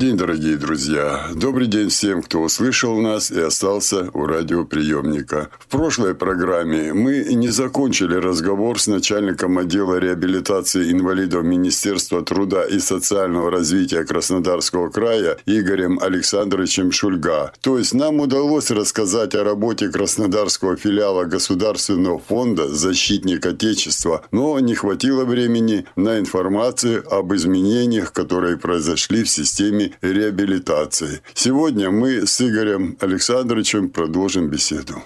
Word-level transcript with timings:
День, 0.00 0.16
дорогие 0.16 0.56
друзья. 0.56 1.26
Добрый 1.34 1.66
день 1.66 1.90
всем, 1.90 2.22
кто 2.22 2.40
услышал 2.40 2.98
нас 2.98 3.30
и 3.30 3.38
остался 3.38 4.08
у 4.14 4.24
радиоприемника. 4.24 5.50
В 5.58 5.66
прошлой 5.66 6.14
программе 6.14 6.94
мы 6.94 7.22
не 7.34 7.48
закончили 7.48 8.14
разговор 8.14 8.80
с 8.80 8.86
начальником 8.86 9.58
отдела 9.58 9.98
реабилитации 9.98 10.90
инвалидов 10.90 11.44
Министерства 11.44 12.24
труда 12.24 12.64
и 12.64 12.78
социального 12.78 13.50
развития 13.50 14.04
Краснодарского 14.04 14.88
края 14.88 15.36
Игорем 15.44 15.98
Александровичем 16.00 16.92
Шульга. 16.92 17.52
То 17.60 17.76
есть 17.76 17.92
нам 17.92 18.20
удалось 18.20 18.70
рассказать 18.70 19.34
о 19.34 19.44
работе 19.44 19.90
Краснодарского 19.90 20.76
филиала 20.76 21.24
Государственного 21.24 22.18
фонда 22.18 22.68
«Защитник 22.68 23.44
Отечества», 23.44 24.24
но 24.30 24.58
не 24.60 24.74
хватило 24.74 25.26
времени 25.26 25.84
на 25.94 26.18
информацию 26.18 27.04
об 27.14 27.34
изменениях, 27.34 28.14
которые 28.14 28.56
произошли 28.56 29.24
в 29.24 29.28
системе 29.28 29.89
системе 29.90 29.96
реабилитации. 30.02 31.20
Сегодня 31.34 31.90
мы 31.90 32.26
с 32.26 32.40
Игорем 32.40 32.96
Александровичем 33.00 33.88
продолжим 33.90 34.48
беседу. 34.48 35.02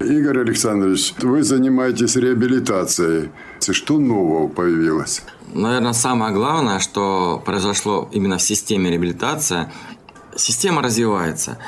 Игорь 0.00 0.40
Александрович, 0.40 1.14
вы 1.22 1.42
занимаетесь 1.42 2.16
реабилитацией. 2.16 3.30
Что 3.60 3.98
нового 3.98 4.48
появилось? 4.48 5.22
Наверное, 5.54 5.92
самое 5.92 6.32
главное, 6.32 6.80
что 6.80 7.42
произошло 7.44 8.08
именно 8.12 8.36
в 8.38 8.42
системе 8.42 8.90
реабилитации, 8.90 9.70
система 10.36 10.82
развивается. 10.82 11.58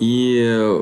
И 0.00 0.78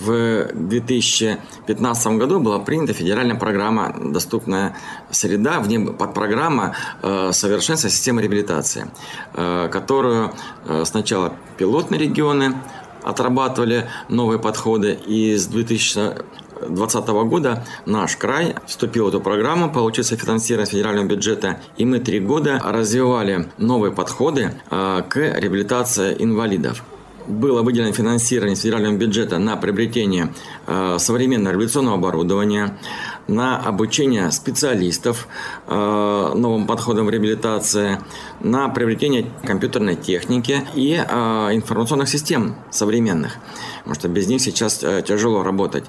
в 0.00 0.48
2015 0.52 2.06
году 2.18 2.40
была 2.40 2.58
принята 2.58 2.92
федеральная 2.92 3.36
программа 3.36 3.94
«Доступная 3.98 4.76
среда», 5.10 5.60
в 5.60 5.68
ней 5.68 5.78
подпрограмма 5.78 6.74
э, 7.02 7.30
совершенствования 7.32 7.94
системы 7.94 8.22
реабилитации, 8.22 8.90
э, 9.34 9.68
которую 9.70 10.32
э, 10.66 10.84
сначала 10.84 11.34
пилотные 11.58 12.00
регионы 12.00 12.56
отрабатывали 13.02 13.88
новые 14.08 14.38
подходы, 14.38 14.98
и 15.06 15.36
с 15.36 15.46
2020 15.46 17.08
года 17.08 17.64
наш 17.86 18.16
край 18.16 18.56
вступил 18.66 19.04
в 19.04 19.08
эту 19.08 19.20
программу, 19.20 19.70
получил 19.70 20.04
финансирование 20.04 20.70
федерального 20.70 21.06
бюджета, 21.06 21.60
и 21.76 21.84
мы 21.84 21.98
три 21.98 22.18
года 22.18 22.60
развивали 22.64 23.48
новые 23.58 23.92
подходы 23.92 24.54
к 24.70 25.16
реабилитации 25.16 26.16
инвалидов 26.18 26.82
было 27.26 27.62
выделено 27.62 27.92
финансирование 27.92 28.56
федерального 28.56 28.96
бюджета 28.96 29.38
на 29.38 29.56
приобретение 29.56 30.32
э, 30.66 30.96
современного 30.98 31.52
революционного 31.52 31.96
оборудования, 31.96 32.78
на 33.26 33.58
обучение 33.58 34.30
специалистов 34.30 35.28
э, 35.66 36.32
новым 36.34 36.66
подходам 36.66 37.08
реабилитации, 37.08 37.98
на 38.40 38.68
приобретение 38.68 39.26
компьютерной 39.44 39.96
техники 39.96 40.66
и 40.74 40.94
э, 40.94 41.14
информационных 41.52 42.08
систем 42.08 42.56
современных. 42.70 43.36
Потому 43.78 43.94
что 43.94 44.08
без 44.08 44.26
них 44.28 44.40
сейчас 44.40 44.78
тяжело 44.78 45.42
работать. 45.42 45.84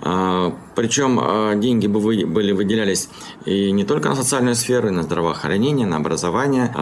Причем 0.00 1.60
деньги 1.60 1.88
были 1.88 2.52
выделялись 2.52 3.08
и 3.44 3.72
не 3.72 3.84
только 3.84 4.08
на 4.08 4.14
социальную 4.14 4.54
сферу, 4.54 4.86
и 4.86 4.92
на 4.92 5.02
здравоохранение, 5.02 5.84
на 5.84 5.96
образование. 5.96 6.72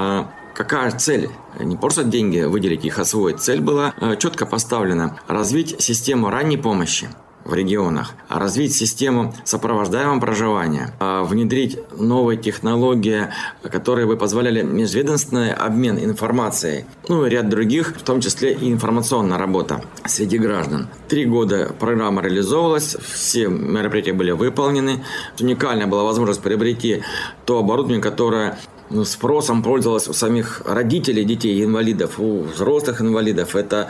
Какая 0.59 0.91
цель? 0.91 1.31
Не 1.61 1.77
просто 1.77 2.03
деньги 2.03 2.41
выделить, 2.41 2.85
их 2.85 2.99
освоить. 2.99 3.39
Цель 3.39 3.61
была 3.61 3.95
э, 4.01 4.17
четко 4.17 4.45
поставлена– 4.45 5.17
развить 5.29 5.81
систему 5.81 6.31
ранней 6.31 6.57
помощи 6.57 7.09
в 7.45 7.55
регионах, 7.55 8.15
развить 8.29 8.75
систему 8.75 9.33
сопровождаемого 9.45 10.19
проживания, 10.19 10.93
а 10.99 11.23
внедрить 11.23 11.79
новые 11.97 12.39
технологии, 12.39 13.29
которые 13.63 14.09
бы 14.09 14.17
позволяли 14.17 14.63
межведомственный 14.63 15.53
обмен 15.53 15.97
информацией, 15.97 16.87
ну 17.09 17.25
и 17.25 17.31
ряд 17.31 17.49
других, 17.49 17.95
в 17.97 18.03
том 18.03 18.21
числе 18.21 18.53
и 18.53 18.73
информационная 18.73 19.39
работа 19.39 19.85
среди 20.07 20.39
граждан. 20.39 20.89
Три 21.09 21.25
года 21.25 21.73
программа 21.79 22.21
реализовывалась, 22.21 22.97
все 22.97 23.47
мероприятия 23.47 24.13
были 24.13 24.33
выполнены. 24.33 25.05
Уникальная 25.39 25.87
была 25.87 26.03
возможность 26.03 26.43
приобрести 26.43 27.05
то 27.47 27.61
оборудование, 27.61 28.03
которое 28.03 28.59
спросом 29.05 29.63
пользовалось 29.63 30.09
у 30.09 30.13
самих 30.13 30.63
родителей 30.65 31.25
детей 31.25 31.63
инвалидов, 31.65 32.19
у 32.19 32.43
взрослых 32.43 33.01
инвалидов. 33.01 33.55
Это 33.57 33.89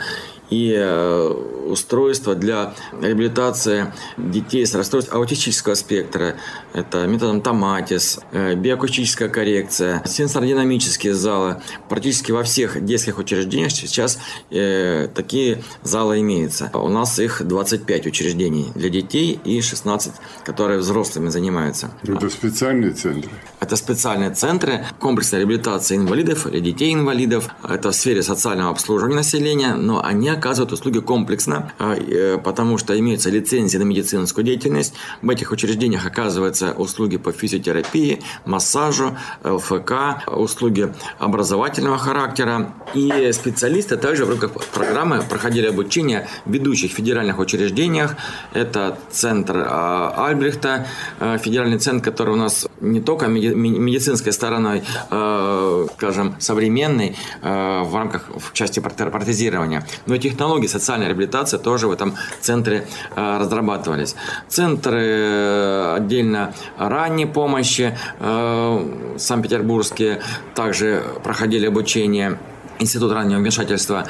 и 0.49 0.73
э, 0.75 1.27
устройства 1.69 2.35
для 2.35 2.73
реабилитации 2.99 3.93
детей 4.17 4.65
с 4.65 4.73
расстройством 4.73 5.19
аутистического 5.19 5.75
спектра. 5.75 6.35
Это 6.73 7.05
методом 7.07 7.41
Томатис, 7.41 8.19
э, 8.31 8.55
биоакустическая 8.55 9.29
коррекция, 9.29 10.03
сенсординамические 10.05 11.13
залы. 11.13 11.61
Практически 11.87 12.31
во 12.31 12.43
всех 12.43 12.83
детских 12.83 13.17
учреждениях 13.17 13.71
сейчас 13.71 14.19
э, 14.49 15.07
такие 15.13 15.63
залы 15.83 16.19
имеются. 16.21 16.71
У 16.73 16.89
нас 16.89 17.19
их 17.19 17.43
25 17.45 18.07
учреждений 18.07 18.71
для 18.75 18.89
детей 18.89 19.39
и 19.43 19.61
16, 19.61 20.13
которые 20.43 20.79
взрослыми 20.79 21.29
занимаются. 21.29 21.91
Это 22.03 22.29
специальные 22.29 22.91
центры? 22.91 23.29
Это 23.59 23.75
специальные 23.75 24.31
центры 24.31 24.85
комплексной 24.99 25.39
реабилитации 25.39 25.97
инвалидов 25.97 26.47
или 26.47 26.59
детей-инвалидов. 26.59 27.49
Это 27.67 27.91
в 27.91 27.95
сфере 27.95 28.23
социального 28.23 28.71
обслуживания 28.71 29.17
населения, 29.17 29.75
но 29.75 30.03
они 30.03 30.29
оказывают 30.39 30.71
услуги 30.71 30.99
комплексно, 30.99 31.71
а, 31.77 31.95
э, 31.95 32.37
потому 32.37 32.77
что 32.77 32.97
имеются 32.97 33.29
лицензии 33.29 33.77
на 33.77 33.83
медицинскую 33.83 34.43
деятельность. 34.43 34.93
В 35.21 35.29
этих 35.29 35.51
учреждениях 35.51 36.05
оказываются 36.05 36.71
услуги 36.71 37.17
по 37.17 37.31
физиотерапии, 37.31 38.21
массажу, 38.45 39.17
ЛФК, 39.43 39.91
услуги 40.27 40.91
образовательного 41.19 41.97
характера. 41.97 42.73
И 42.93 43.31
специалисты 43.33 43.97
также 43.97 44.25
в 44.25 44.29
рамках 44.29 44.51
программы 44.73 45.21
проходили 45.29 45.67
обучение 45.67 46.27
в 46.45 46.51
ведущих 46.51 46.91
федеральных 46.91 47.39
учреждениях. 47.39 48.15
Это 48.53 48.97
центр 49.11 49.65
а, 49.67 50.27
Альбрехта, 50.27 50.87
а, 51.19 51.37
федеральный 51.37 51.77
центр, 51.79 52.11
который 52.11 52.33
у 52.33 52.37
нас 52.37 52.67
не 52.79 53.01
только 53.01 53.27
медицинской 53.27 54.31
стороной, 54.31 54.83
скажем, 55.95 56.35
современный 56.39 57.17
в 57.41 57.91
рамках 57.93 58.29
в 58.29 58.53
части 58.53 58.79
протезирования, 58.79 59.85
но 60.05 60.15
и 60.15 60.19
технологии 60.29 60.67
социальной 60.67 61.07
реабилитации 61.07 61.57
тоже 61.57 61.87
в 61.87 61.91
этом 61.91 62.15
центре 62.41 62.87
э, 63.15 63.37
разрабатывались. 63.39 64.15
Центры 64.47 65.01
э, 65.01 65.95
отдельно 65.97 66.53
ранней 66.77 67.25
помощи 67.25 67.97
э, 68.19 69.15
Санкт-Петербургские 69.17 70.21
также 70.55 71.03
проходили 71.23 71.67
обучение 71.67 72.37
Институт 72.81 73.11
раннего 73.11 73.39
вмешательства 73.39 74.05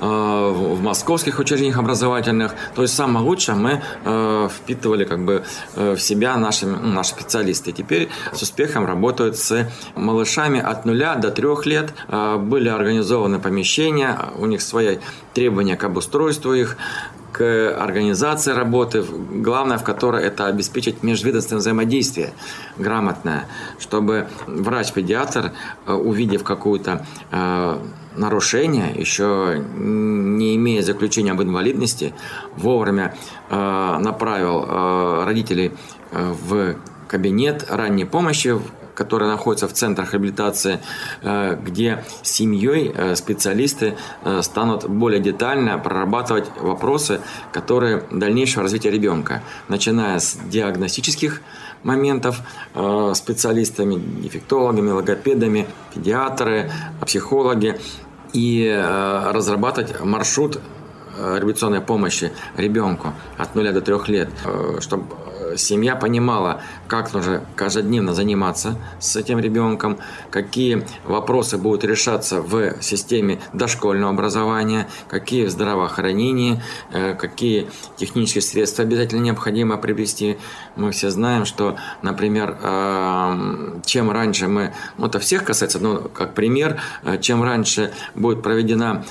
э, 0.00 0.04
в 0.06 0.80
московских 0.80 1.38
учреждениях 1.38 1.76
образовательных. 1.76 2.54
То 2.74 2.80
есть 2.80 2.94
самое 2.94 3.24
лучшее 3.24 3.54
мы 3.54 3.82
э, 4.04 4.48
впитывали 4.50 5.04
как 5.04 5.24
бы 5.26 5.44
э, 5.76 5.94
в 5.94 6.00
себя 6.00 6.34
наши, 6.38 6.64
ну, 6.66 6.78
наши 6.78 7.10
специалисты. 7.10 7.72
Теперь 7.72 8.08
с 8.32 8.40
успехом 8.40 8.86
работают 8.86 9.36
с 9.36 9.68
малышами 9.94 10.58
от 10.58 10.86
нуля 10.86 11.16
до 11.16 11.30
трех 11.30 11.66
лет. 11.66 11.92
Были 12.08 12.68
организованы 12.68 13.38
помещения, 13.38 14.18
у 14.38 14.46
них 14.46 14.62
свои 14.62 14.98
требования 15.34 15.76
к 15.76 15.84
обустройству 15.84 16.54
их 16.54 16.78
к 17.34 17.76
организации 17.76 18.52
работы, 18.52 19.02
главное 19.02 19.76
в 19.76 19.82
которой 19.82 20.22
это 20.22 20.46
обеспечить 20.46 21.02
межведомственное 21.02 21.58
взаимодействие 21.58 22.32
грамотное, 22.78 23.46
чтобы 23.80 24.28
врач-педиатр, 24.46 25.50
увидев 25.86 26.44
какую-то 26.44 27.04
нарушение, 28.16 28.92
еще 28.94 29.64
не 29.74 30.54
имея 30.54 30.82
заключения 30.82 31.32
об 31.32 31.42
инвалидности, 31.42 32.14
вовремя 32.56 33.14
э, 33.50 33.98
направил 33.98 34.64
э, 34.64 35.24
родителей 35.24 35.72
э, 36.12 36.32
в 36.32 36.76
кабинет 37.08 37.66
ранней 37.68 38.04
помощи, 38.04 38.56
который 38.94 39.28
находится 39.28 39.68
в 39.68 39.72
центрах 39.72 40.12
реабилитации, 40.12 40.80
э, 41.22 41.58
где 41.62 42.04
семьей 42.22 42.92
э, 42.94 43.14
специалисты 43.16 43.96
э, 44.24 44.42
станут 44.42 44.88
более 44.88 45.20
детально 45.20 45.78
прорабатывать 45.78 46.50
вопросы, 46.60 47.20
которые 47.52 48.04
дальнейшего 48.10 48.62
развития 48.62 48.90
ребенка, 48.90 49.42
начиная 49.68 50.18
с 50.18 50.36
диагностических 50.36 51.42
моментов 51.82 52.40
специалистами, 53.14 53.96
дефектологами, 54.22 54.90
логопедами, 54.90 55.66
педиатры, 55.94 56.70
психологи 57.04 57.78
и 58.32 58.66
разрабатывать 59.30 60.00
маршрут 60.00 60.60
реабилитационной 61.18 61.82
помощи 61.82 62.32
ребенку 62.56 63.12
от 63.36 63.54
0 63.54 63.72
до 63.72 63.82
3 63.82 63.96
лет, 64.06 64.30
чтобы 64.80 65.04
семья 65.56 65.96
понимала, 65.96 66.62
как 66.88 67.12
нужно 67.12 67.44
каждодневно 67.56 68.14
заниматься 68.14 68.76
с 69.00 69.16
этим 69.16 69.38
ребенком, 69.38 69.98
какие 70.30 70.86
вопросы 71.04 71.58
будут 71.58 71.84
решаться 71.84 72.40
в 72.40 72.82
системе 72.82 73.40
дошкольного 73.52 74.12
образования, 74.12 74.88
какие 75.08 75.46
в 75.46 75.50
э, 76.92 77.14
какие 77.14 77.68
технические 77.96 78.42
средства 78.42 78.84
обязательно 78.84 79.20
необходимо 79.20 79.76
приобрести. 79.76 80.38
Мы 80.76 80.90
все 80.90 81.10
знаем, 81.10 81.44
что, 81.44 81.76
например, 82.02 82.56
э, 82.60 83.80
чем 83.84 84.10
раньше 84.10 84.48
мы, 84.48 84.74
ну 84.98 85.06
это 85.06 85.18
всех 85.18 85.44
касается, 85.44 85.78
но 85.78 85.96
как 85.96 86.34
пример, 86.34 86.80
э, 87.04 87.18
чем 87.18 87.42
раньше 87.42 87.92
будет 88.14 88.42
проведена 88.42 89.04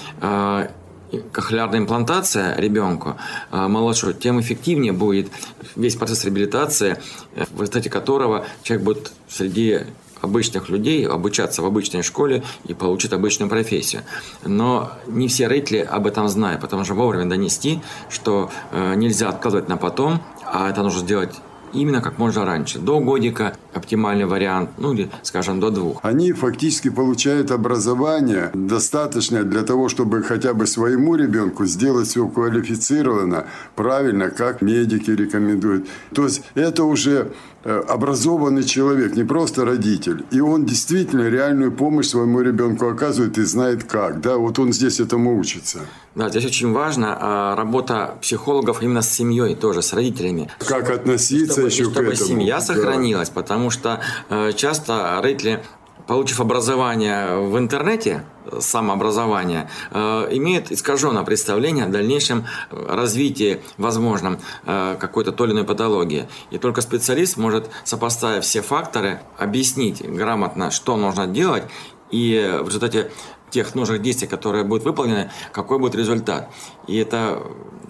кохлеарная 1.32 1.80
имплантация 1.80 2.56
ребенку 2.58 3.18
а, 3.52 3.68
младшего, 3.68 4.14
тем 4.14 4.40
эффективнее 4.40 4.94
будет 4.94 5.30
весь 5.76 5.96
процесс 5.96 6.26
реабилитации, 6.26 6.98
э, 7.36 7.46
в 7.52 7.62
результате 7.62 7.90
которого 7.90 8.46
человек 8.64 8.86
будет 8.86 9.12
среди 9.28 9.82
обычных 10.22 10.70
людей 10.70 11.06
обучаться 11.06 11.62
в 11.62 11.66
обычной 11.66 12.02
школе 12.02 12.44
и 12.66 12.74
получить 12.74 13.12
обычную 13.12 13.50
профессию. 13.50 14.04
Но 14.46 14.92
не 15.08 15.28
все 15.28 15.48
родители 15.48 15.80
об 15.80 16.08
этом 16.08 16.30
знают, 16.30 16.62
потому 16.62 16.86
что 16.86 16.94
вовремя 16.94 17.26
донести, 17.26 17.82
что 18.10 18.50
э, 18.72 18.96
нельзя 18.96 19.30
откладывать 19.30 19.68
на 19.68 19.78
потом, 19.78 20.22
а 20.46 20.70
это 20.70 20.82
нужно 20.82 21.02
сделать 21.02 21.36
именно 21.74 22.02
как 22.02 22.18
можно 22.20 22.46
раньше, 22.46 22.80
до 22.80 23.00
годика 23.00 23.58
оптимальный 23.74 24.26
вариант, 24.26 24.72
ну 24.78 24.96
скажем, 25.22 25.60
до 25.60 25.70
двух. 25.70 26.00
Они 26.04 26.32
фактически 26.32 26.90
получают 26.90 27.52
образование 27.52 28.52
достаточное 28.54 29.44
для 29.44 29.64
того, 29.64 29.90
чтобы 29.90 30.24
хотя 30.24 30.54
бы 30.54 30.68
своему 30.68 31.16
ребенку 31.16 31.66
сделать 31.66 32.08
все 32.08 32.28
квалифицированно, 32.28 33.48
правильно, 33.76 34.30
как 34.30 34.62
медики 34.62 35.12
рекомендуют. 35.12 35.88
То 36.14 36.24
есть 36.26 36.44
это 36.56 36.84
уже 36.84 37.32
Э, 37.66 37.82
образованный 37.88 38.64
человек, 38.64 39.16
не 39.16 39.24
просто 39.24 39.64
родитель. 39.64 40.26
И 40.32 40.42
он 40.42 40.66
действительно 40.66 41.30
реальную 41.30 41.72
помощь 41.72 42.08
своему 42.08 42.42
ребенку 42.42 42.90
оказывает 42.90 43.38
и 43.38 43.44
знает 43.44 43.86
как. 43.86 44.20
Да, 44.20 44.36
вот 44.36 44.60
он 44.60 44.74
здесь 44.74 45.00
этому 45.00 45.40
учится. 45.40 45.80
Да, 46.14 46.30
здесь 46.30 46.46
очень 46.46 46.74
важно 46.74 47.18
а, 47.20 47.56
работа 47.56 48.16
психологов 48.22 48.84
именно 48.84 49.02
с 49.02 49.10
семьей 49.10 49.56
тоже, 49.56 49.82
с 49.82 49.94
родителями. 49.94 50.52
Как 50.60 50.90
относиться 50.90 51.54
чтобы, 51.54 51.68
еще 51.70 51.84
чтобы 51.86 51.96
к 51.96 52.14
этому. 52.14 52.30
семья 52.30 52.60
сохранилась, 52.60 53.30
да. 53.30 53.36
потому 53.36 53.63
что 53.70 54.00
э, 54.30 54.52
часто 54.54 55.20
родители 55.22 55.64
получив 56.08 56.42
образование 56.42 57.38
в 57.38 57.58
интернете, 57.58 58.26
самообразование, 58.60 59.70
э, 59.92 60.28
имеет 60.32 60.72
искаженное 60.72 61.24
представление 61.24 61.86
о 61.86 61.90
дальнейшем 61.90 62.46
развитии, 62.72 63.62
возможном, 63.78 64.40
э, 64.66 64.96
какой-то 65.00 65.32
той 65.32 65.48
или 65.48 65.54
иной 65.54 65.64
патологии. 65.64 66.28
И 66.52 66.58
только 66.58 66.82
специалист 66.82 67.38
может, 67.38 67.70
сопоставив 67.84 68.44
все 68.44 68.62
факторы, 68.62 69.22
объяснить 69.38 70.02
грамотно, 70.02 70.72
что 70.72 70.98
нужно 70.98 71.28
делать, 71.28 71.64
и 72.12 72.60
в 72.62 72.68
результате 72.68 73.12
тех 73.54 73.76
нужных 73.76 74.02
действий, 74.02 74.28
которые 74.28 74.64
будут 74.64 74.84
выполнены, 74.84 75.32
какой 75.52 75.80
будет 75.80 75.96
результат. 75.96 76.50
И 76.88 76.98
это 76.98 77.42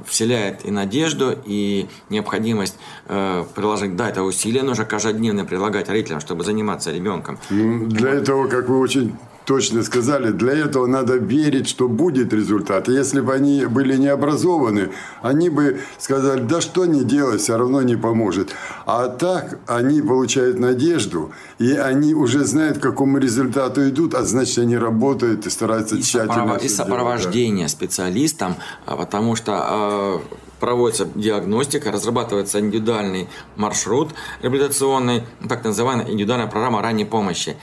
вселяет 0.05 0.65
и 0.65 0.71
надежду, 0.71 1.33
и 1.45 1.87
необходимость 2.09 2.75
э, 3.07 3.45
приложить, 3.55 3.95
да, 3.95 4.09
это 4.09 4.23
усилия 4.23 4.63
нужно 4.63 4.85
каждодневно 4.85 5.45
прилагать 5.45 5.87
родителям, 5.87 6.19
чтобы 6.19 6.43
заниматься 6.43 6.91
ребенком. 6.91 7.37
Для 7.49 8.11
этого, 8.11 8.47
как 8.47 8.67
вы 8.67 8.79
очень 8.79 9.15
точно 9.45 9.83
сказали, 9.83 10.31
для 10.31 10.53
этого 10.53 10.87
надо 10.87 11.15
верить, 11.15 11.67
что 11.67 11.87
будет 11.87 12.33
результат. 12.33 12.87
Если 12.87 13.21
бы 13.21 13.33
они 13.33 13.65
были 13.65 13.97
не 13.97 14.07
образованы, 14.07 14.89
они 15.21 15.49
бы 15.49 15.79
сказали, 15.97 16.41
да 16.41 16.61
что 16.61 16.85
не 16.85 17.03
делать, 17.03 17.41
все 17.41 17.57
равно 17.57 17.81
не 17.81 17.95
поможет. 17.95 18.55
А 18.85 19.07
так 19.07 19.59
они 19.67 20.01
получают 20.01 20.59
надежду, 20.59 21.31
и 21.59 21.71
они 21.71 22.13
уже 22.13 22.45
знают, 22.45 22.77
к 22.77 22.81
какому 22.81 23.17
результату 23.17 23.87
идут, 23.89 24.13
а 24.13 24.23
значит, 24.23 24.59
они 24.59 24.77
работают 24.77 25.45
и 25.45 25.49
стараются 25.49 25.95
и 25.95 26.01
тщательно. 26.01 26.57
И 26.61 26.67
сопровождение 26.67 27.57
делать, 27.57 27.71
специалистам, 27.71 28.55
а, 28.85 28.95
потому 28.95 29.35
что 29.35 30.21
э, 30.31 30.35
проводится 30.63 31.03
диагностика, 31.13 31.91
разрабатывается 31.91 32.61
индивидуальный 32.61 33.27
маршрут 33.57 34.11
реабилитационный, 34.41 35.23
так 35.49 35.65
называемая 35.65 36.09
индивидуальная 36.09 36.47
программа 36.47 36.81
ранней 36.81 37.03
помощи. 37.03 37.57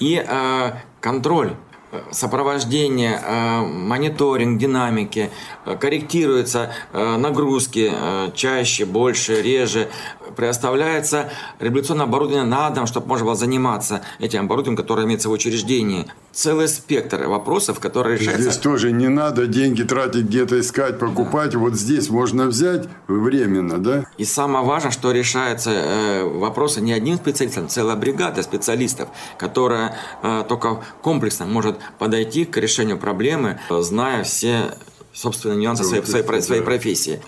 И 0.00 0.22
э, 0.22 0.72
контроль 1.00 1.54
э, 1.92 2.02
сопровождение, 2.10 3.18
э, 3.24 3.60
мониторинг 3.62 4.60
динамики, 4.60 5.30
э, 5.64 5.76
корректируются 5.78 6.74
нагрузки 6.92 7.90
чаще, 8.34 8.84
больше, 8.84 9.40
реже, 9.40 9.88
предоставляется 10.36 11.30
революционное 11.60 12.06
оборудование 12.06 12.44
на 12.44 12.70
дом, 12.70 12.86
чтобы 12.86 13.06
можно 13.06 13.26
было 13.26 13.34
заниматься 13.34 14.02
этим 14.18 14.44
оборудованием, 14.44 14.76
которое 14.76 15.06
имеется 15.06 15.28
в 15.28 15.32
учреждении. 15.32 16.06
Целый 16.32 16.68
спектр 16.68 17.26
вопросов, 17.26 17.78
которые 17.78 18.18
решаются. 18.18 18.42
Здесь 18.42 18.56
тоже 18.56 18.92
не 18.92 19.08
надо 19.08 19.46
деньги 19.46 19.82
тратить, 19.82 20.24
где-то 20.24 20.60
искать, 20.60 20.98
покупать. 20.98 21.52
Да. 21.52 21.58
Вот 21.58 21.74
здесь 21.74 22.08
можно 22.08 22.46
взять 22.46 22.88
временно, 23.06 23.78
да? 23.78 24.06
И 24.16 24.24
самое 24.24 24.64
важное, 24.64 24.92
что 24.92 25.12
решаются 25.12 25.70
э, 25.70 26.24
вопросы 26.24 26.80
не 26.80 26.92
одним 26.92 27.16
специалистом, 27.16 27.68
целая 27.68 27.96
бригада 27.96 28.42
специалистов, 28.42 29.08
которая 29.36 29.96
э, 30.22 30.44
только 30.48 30.82
комплексно 31.02 31.46
может 31.46 31.76
подойти 31.98 32.44
к 32.44 32.56
решению 32.56 32.98
проблемы, 32.98 33.60
зная 33.70 34.24
все 34.24 34.74
собственные 35.12 35.58
нюансы 35.58 35.84
своей, 35.84 36.04
своей, 36.04 36.42
своей 36.42 36.62
профессии. 36.62 37.20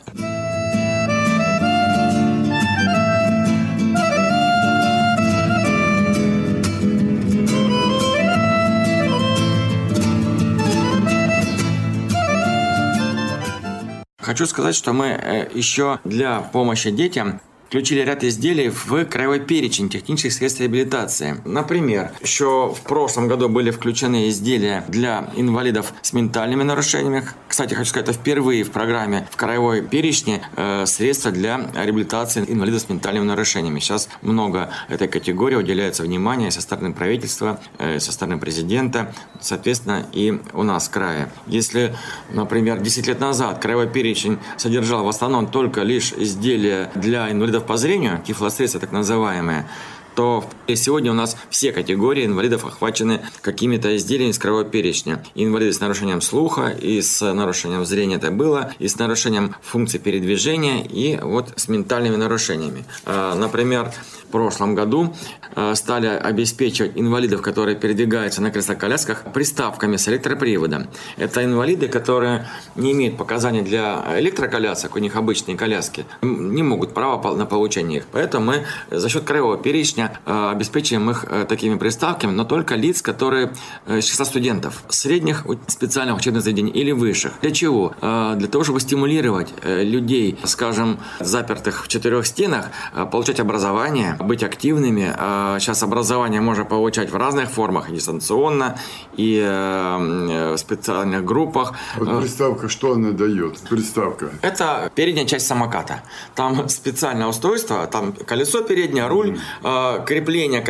Хочу 14.25 14.47
сказать, 14.47 14.75
что 14.75 14.95
мы 14.95 15.09
э, 15.09 15.51
еще 15.53 16.01
для 16.03 16.41
помощи 16.41 16.91
детям 16.91 17.43
включили 17.75 18.03
ряд 18.03 18.23
изделий 18.23 18.69
в 18.69 19.05
краевой 19.07 19.41
перечень 19.41 19.89
технических 19.89 20.33
средств 20.33 20.61
реабилитации. 20.61 21.41
Например, 21.45 22.13
еще 22.23 22.73
в 22.73 22.81
прошлом 22.83 23.27
году 23.27 23.49
были 23.49 23.73
включены 23.73 24.29
изделия 24.29 24.85
для 24.87 25.29
инвалидов 25.35 25.93
с 26.01 26.13
ментальными 26.13 26.63
нарушениями. 26.63 27.25
Кстати, 27.49 27.75
хочу 27.75 27.91
сказать, 27.91 28.11
это 28.11 28.17
впервые 28.17 28.63
в 28.63 28.71
программе 28.71 29.27
в 29.29 29.37
краевой 29.37 29.83
перечне 29.83 30.41
э, 30.55 30.87
средства 30.87 31.33
для 31.33 31.69
реабилитации 31.75 32.45
инвалидов 32.47 32.83
с 32.83 32.89
ментальными 32.89 33.25
нарушениями. 33.25 33.81
Сейчас 33.81 34.09
много 34.23 34.71
этой 34.89 35.09
категории 35.09 35.57
уделяется 35.57 36.05
внимания 36.05 36.53
со 36.53 36.61
стороны 36.61 36.93
правительства, 36.93 37.59
э, 37.79 37.99
со 37.99 38.13
стороны 38.13 38.39
президента, 38.39 39.13
соответственно, 39.41 40.07
и 40.13 40.41
у 40.53 40.63
нас 40.63 40.87
в 40.87 40.91
крае. 40.93 41.29
Если, 41.49 41.93
например, 42.31 42.79
10 42.79 43.09
лет 43.09 43.19
назад 43.19 43.61
краевой 43.61 43.89
перечень 43.89 44.39
содержал 44.59 45.05
в 45.05 45.09
основном 45.09 45.49
только 45.49 45.83
лишь 45.83 46.13
изделия 46.13 46.93
для 46.95 47.33
инвалидов 47.33 47.64
по 47.67 47.77
зрению, 47.77 48.21
тифлосредства 48.25 48.81
так 48.81 48.93
называемые, 48.93 49.67
то 50.15 50.45
сегодня 50.69 51.11
у 51.11 51.15
нас 51.15 51.37
все 51.51 51.73
категории 51.73 52.25
инвалидов 52.25 52.65
охвачены 52.65 53.21
какими-то 53.41 53.97
изделиями 53.97 54.31
из 54.31 54.39
крового 54.39 54.65
перечня. 54.65 55.23
инвалиды 55.35 55.73
с 55.73 55.81
нарушением 55.81 56.21
слуха, 56.21 56.69
и 56.69 57.01
с 57.01 57.21
нарушением 57.33 57.85
зрения 57.85 58.17
это 58.17 58.31
было, 58.31 58.73
и 58.79 58.89
с 58.89 58.99
нарушением 58.99 59.55
функции 59.63 59.99
передвижения, 59.99 60.85
и 60.85 61.19
вот 61.21 61.53
с 61.57 61.69
ментальными 61.69 62.17
нарушениями. 62.17 62.85
А, 63.05 63.35
например, 63.35 63.93
в 64.23 64.33
прошлом 64.33 64.75
году 64.75 65.15
а, 65.55 65.75
стали 65.75 66.07
обеспечивать 66.07 66.93
инвалидов, 66.97 67.43
которые 67.43 67.77
передвигаются 67.77 68.43
на 68.43 68.51
кресло-колясках, 68.51 69.33
приставками 69.33 69.97
с 69.97 70.09
электроприводом. 70.09 70.89
Это 71.17 71.45
инвалиды, 71.45 71.89
которые 71.89 72.49
не 72.77 72.93
имеют 72.93 73.17
показаний 73.17 73.63
для 73.63 74.05
электроколясок, 74.19 74.97
у 74.97 74.99
них 74.99 75.17
обычные 75.17 75.57
коляски, 75.57 76.07
не 76.23 76.63
могут 76.63 76.95
права 76.95 77.35
на 77.35 77.47
получение 77.47 77.99
их. 77.99 78.07
Поэтому 78.13 78.47
мы 78.47 78.67
за 78.91 79.09
счет 79.09 79.25
краевого 79.25 79.57
перечня 79.57 80.04
сегодня 80.05 80.21
э, 80.27 80.51
обеспечиваем 80.53 81.11
их 81.11 81.25
э, 81.29 81.45
такими 81.49 81.77
приставками, 81.77 82.33
но 82.33 82.45
только 82.45 82.75
лиц, 82.75 83.03
которые 83.03 83.53
э, 83.87 83.99
из 83.99 84.05
числа 84.05 84.25
студентов 84.25 84.83
средних 84.89 85.45
специальных 85.67 86.17
учебных 86.17 86.43
заведений 86.43 86.71
или 86.71 86.93
высших. 86.93 87.33
Для 87.41 87.51
чего? 87.51 87.95
Для 88.01 88.49
того, 88.49 88.65
чтобы 88.65 88.81
стимулировать 88.81 89.53
людей, 89.65 90.39
скажем, 90.45 90.99
запертых 91.21 91.85
в 91.85 91.89
четырех 91.89 92.27
стенах, 92.27 92.67
получать 93.11 93.41
образование, 93.41 94.17
быть 94.21 94.43
активными. 94.43 95.13
Сейчас 95.59 95.83
образование 95.83 96.41
можно 96.41 96.65
получать 96.65 97.11
в 97.11 97.17
разных 97.17 97.51
формах, 97.51 97.91
дистанционно, 97.91 98.79
и 99.17 99.41
в 99.41 100.57
специальных 100.57 101.25
группах. 101.25 101.75
Вот 101.97 102.21
приставка, 102.21 102.69
что 102.69 102.93
она 102.93 103.11
дает? 103.11 103.59
Приставка. 103.69 104.31
Это 104.43 104.91
передняя 104.95 105.27
часть 105.27 105.47
самоката. 105.47 106.03
Там 106.35 106.69
специальное 106.69 107.27
устройство, 107.27 107.87
там 107.87 108.13
колесо 108.13 108.63
переднее, 108.63 109.07
руль, 109.07 109.39
mm. 109.63 109.94
Крепление, 109.99 110.63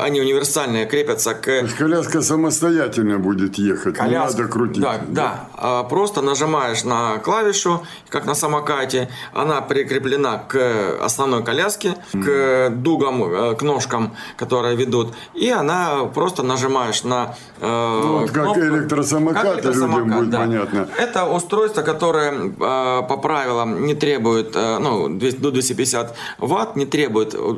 они 0.00 0.20
универсальные, 0.20 0.86
крепятся 0.86 1.34
к... 1.34 1.44
То 1.44 1.52
есть 1.52 1.76
коляска 1.76 2.22
самостоятельно 2.22 3.18
будет 3.18 3.58
ехать, 3.58 3.96
коляска, 3.96 4.08
не 4.08 4.16
надо 4.16 4.52
крутить. 4.52 4.82
Да, 4.82 5.00
да, 5.08 5.48
да. 5.56 5.82
Просто 5.84 6.22
нажимаешь 6.22 6.84
на 6.84 7.18
клавишу, 7.18 7.82
как 8.08 8.26
на 8.26 8.34
самокате, 8.34 9.08
она 9.32 9.60
прикреплена 9.60 10.38
к 10.38 10.58
основной 11.00 11.42
коляске, 11.44 11.96
mm. 12.12 12.24
к 12.24 12.70
дугам, 12.76 13.22
э, 13.24 13.54
к 13.54 13.62
ножкам, 13.62 14.14
которые 14.36 14.76
ведут, 14.76 15.14
и 15.34 15.48
она 15.48 16.04
просто 16.14 16.42
нажимаешь 16.42 17.04
на 17.04 17.36
э, 17.60 18.00
ну, 18.02 18.18
вот 18.20 18.30
как 18.30 18.56
электросамокат, 18.56 19.42
как 19.42 19.54
электросамокат 19.54 20.04
людям 20.04 20.18
будет 20.18 20.30
да. 20.30 20.38
понятно. 20.38 20.88
Это 20.98 21.26
устройство, 21.26 21.82
которое 21.82 22.32
э, 22.32 22.52
по 22.58 23.16
правилам 23.16 23.84
не 23.84 23.94
требует, 23.94 24.54
э, 24.54 24.78
ну, 24.78 25.08
до 25.08 25.50
250 25.50 26.16
ватт, 26.38 26.76
не 26.76 26.86
требует 26.86 27.34
э, 27.34 27.54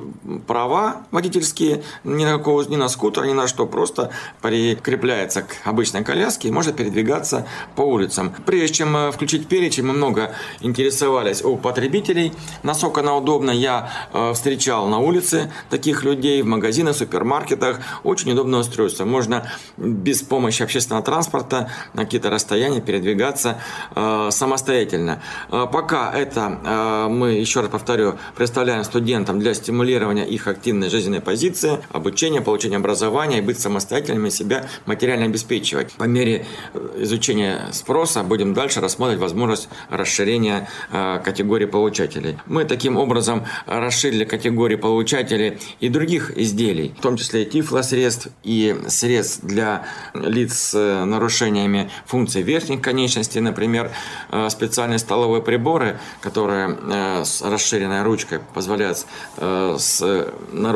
водительские 1.11 1.83
ни 2.05 2.25
на 2.25 2.39
какого, 2.39 2.63
ни 2.63 2.77
на 2.77 2.89
скутер, 2.89 3.27
ни 3.27 3.33
на 3.33 3.49
что, 3.49 3.67
просто 3.67 4.11
прикрепляется 4.41 5.43
к 5.43 5.57
обычной 5.65 6.05
коляске 6.05 6.49
и 6.49 6.51
может 6.51 6.77
передвигаться 6.77 7.47
по 7.77 7.83
улицам. 7.83 8.35
Прежде 8.47 8.77
чем 8.77 8.97
э, 8.97 9.13
включить 9.13 9.49
перечень, 9.49 9.85
мы 9.85 9.93
много 9.93 10.35
интересовались 10.61 11.43
у 11.43 11.57
потребителей, 11.57 12.33
насколько 12.63 13.01
она 13.01 13.17
удобна. 13.17 13.51
Я 13.51 13.91
э, 14.13 14.33
встречал 14.33 14.87
на 14.89 14.99
улице 14.99 15.53
таких 15.71 16.05
людей, 16.05 16.43
в 16.43 16.47
магазинах, 16.47 16.97
супермаркетах. 16.97 17.81
Очень 18.05 18.33
удобное 18.33 18.61
устройство. 18.61 19.05
Можно 19.05 19.51
без 19.77 20.23
помощи 20.23 20.63
общественного 20.63 21.05
транспорта 21.05 21.71
на 21.95 22.05
какие-то 22.05 22.31
расстояния 22.31 22.81
передвигаться 22.81 23.59
э, 23.95 24.29
самостоятельно. 24.31 25.23
Э, 25.51 25.67
пока 25.71 26.13
это, 26.13 26.59
э, 26.65 27.09
мы, 27.09 27.33
еще 27.33 27.61
раз 27.61 27.71
повторю, 27.71 28.15
представляем 28.37 28.85
студентам 28.85 29.39
для 29.39 29.55
стимулирования 29.55 30.27
их 30.27 30.47
активной 30.47 30.89
жизненной 30.93 31.21
позиции, 31.21 31.79
обучения, 31.91 32.41
получения 32.41 32.77
образования 32.77 33.39
и 33.39 33.41
быть 33.41 33.59
самостоятельными, 33.59 34.29
себя 34.29 34.67
материально 34.87 35.27
обеспечивать. 35.27 35.93
По 35.95 36.05
мере 36.05 36.47
э, 36.75 36.99
изучения 37.01 37.69
спроса 37.73 38.23
будем 38.23 38.55
дальше 38.55 38.81
рассматривать 38.81 39.21
возможность 39.21 39.69
расширения 39.91 40.69
э, 40.91 41.21
категории 41.25 41.67
получателей. 41.67 42.39
Мы 42.47 42.65
таким 42.65 42.97
образом 42.97 43.45
расширили 43.67 44.25
категории 44.25 44.77
получателей 44.77 45.59
и 45.81 45.89
других 45.89 46.37
изделий, 46.37 46.95
в 46.99 47.01
том 47.01 47.17
числе 47.17 47.43
и 47.43 47.51
тифлосредств, 47.51 48.29
и 48.45 48.77
средств 48.89 49.43
для 49.43 49.87
лиц 50.15 50.53
с 50.53 51.05
нарушениями 51.05 51.91
функций 52.07 52.43
верхних 52.43 52.83
конечностей, 52.83 53.41
например, 53.41 53.91
э, 54.31 54.49
специальные 54.51 54.99
столовые 54.99 55.43
приборы, 55.43 55.99
которые 56.21 56.77
э, 56.81 57.25
с 57.25 57.43
расширенной 57.43 58.03
ручкой 58.03 58.41
позволяют 58.55 59.07
с 59.39 60.29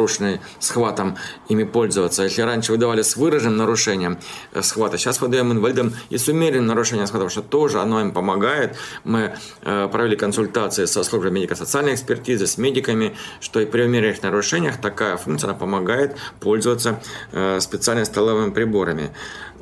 нарушенным 0.06 0.40
схватом 0.58 1.16
ими 1.48 1.64
пользоваться. 1.64 2.22
Если 2.22 2.42
раньше 2.42 2.72
выдавали 2.72 3.02
с 3.02 3.16
выраженным 3.16 3.56
нарушением 3.56 4.18
схвата, 4.60 4.98
сейчас 4.98 5.20
выдаем 5.20 5.52
инвалидам 5.52 5.94
и 6.10 6.18
с 6.18 6.28
умеренным 6.28 6.66
нарушением 6.66 7.06
схвата, 7.06 7.25
потому 7.25 7.30
что 7.30 7.42
тоже 7.42 7.80
оно 7.80 8.00
им 8.00 8.12
помогает. 8.12 8.76
Мы 9.04 9.34
провели 9.62 10.16
консультации 10.16 10.84
со 10.84 11.02
службой 11.02 11.30
медико-социальной 11.30 11.94
экспертизы, 11.94 12.46
с 12.46 12.58
медиками, 12.58 13.16
что 13.40 13.60
и 13.60 13.66
при 13.66 13.82
умеренных 13.82 14.22
нарушениях 14.22 14.80
такая 14.80 15.16
функция 15.16 15.54
помогает 15.54 16.16
пользоваться 16.40 17.00
э, 17.32 17.60
специальными 17.60 18.04
столовыми 18.04 18.50
приборами. 18.50 19.10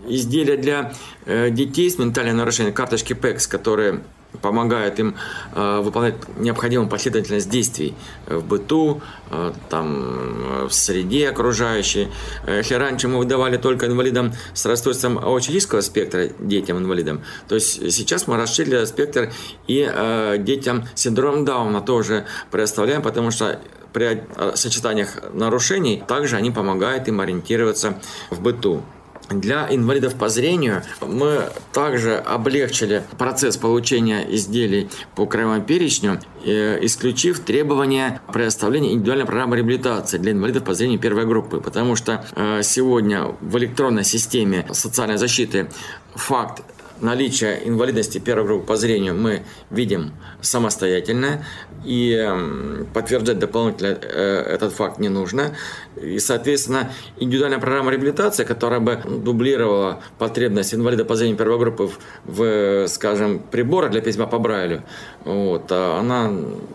Изделия 0.07 0.57
для 0.57 0.93
э, 1.25 1.51
детей 1.51 1.91
с 1.91 1.99
ментальным 1.99 2.37
нарушением, 2.37 2.75
карточки 2.75 3.13
PEX, 3.15 3.49
которые 3.49 4.01
помогает 4.41 4.99
им 4.99 5.17
э, 5.53 5.81
выполнять 5.81 6.15
необходимую 6.39 6.89
последовательность 6.89 7.49
действий 7.49 7.95
в 8.27 8.45
быту, 8.45 9.01
э, 9.31 9.53
там, 9.69 10.69
в 10.69 10.73
среде 10.73 11.29
окружающей. 11.29 12.09
Если 12.47 12.75
раньше 12.75 13.09
мы 13.09 13.19
выдавали 13.19 13.57
только 13.57 13.87
инвалидам 13.87 14.33
с 14.53 14.67
расстройством 14.67 15.19
аутического 15.19 15.81
спектра, 15.81 16.29
детям-инвалидам, 16.39 17.23
то 17.49 17.55
есть 17.55 17.93
сейчас 17.93 18.27
мы 18.27 18.37
расширили 18.37 18.85
спектр 18.85 19.33
и 19.67 19.89
э, 19.91 20.37
детям 20.39 20.89
синдромом 20.95 21.45
Дауна 21.45 21.81
тоже 21.81 22.27
предоставляем, 22.51 23.03
потому 23.03 23.31
что 23.31 23.61
при 23.93 24.25
сочетаниях 24.57 25.23
нарушений 25.33 26.03
также 26.07 26.37
они 26.37 26.51
помогают 26.51 27.07
им 27.07 27.21
ориентироваться 27.21 28.01
в 28.31 28.41
быту. 28.41 28.83
Для 29.31 29.67
инвалидов 29.75 30.15
по 30.15 30.29
зрению 30.29 30.83
мы 31.01 31.51
также 31.73 32.17
облегчили 32.17 33.03
процесс 33.19 33.57
получения 33.57 34.27
изделий 34.35 34.91
по 35.15 35.27
краевому 35.27 35.63
перечню, 35.63 36.21
э, 36.45 36.79
исключив 36.83 37.41
требования 37.41 38.21
предоставления 38.33 38.93
индивидуальной 38.93 39.25
программы 39.25 39.57
реабилитации 39.57 40.19
для 40.19 40.33
инвалидов 40.33 40.65
по 40.65 40.75
зрению 40.75 41.01
первой 41.01 41.25
группы. 41.25 41.61
Потому 41.61 41.97
что 41.97 42.25
э, 42.37 42.61
сегодня 42.63 43.35
в 43.41 43.57
электронной 43.57 44.05
системе 44.05 44.67
социальной 44.73 45.17
защиты 45.17 45.71
факт 46.15 46.63
наличие 47.01 47.69
инвалидности 47.69 48.19
первой 48.19 48.47
группы 48.47 48.67
по 48.67 48.77
зрению 48.77 49.15
мы 49.15 49.43
видим 49.71 50.13
самостоятельно, 50.41 51.45
и 51.85 52.13
эм, 52.13 52.87
подтверждать 52.93 53.39
дополнительно 53.39 53.99
э, 54.01 54.43
этот 54.55 54.73
факт 54.73 54.99
не 54.99 55.09
нужно. 55.09 55.55
И, 56.01 56.19
соответственно, 56.19 56.91
индивидуальная 57.19 57.59
программа 57.59 57.91
реабилитации, 57.91 58.45
которая 58.45 58.81
бы 58.81 59.01
дублировала 59.05 60.01
потребность 60.19 60.75
инвалида 60.75 61.05
по 61.05 61.15
зрению 61.15 61.37
первой 61.37 61.59
группы 61.59 61.91
в, 62.25 62.87
скажем, 62.89 63.39
приборах 63.39 63.91
для 63.91 64.01
письма 64.01 64.27
по 64.27 64.39
Брайлю, 64.39 64.83
вот, 65.25 65.67
а 65.71 66.01
она 66.01 66.31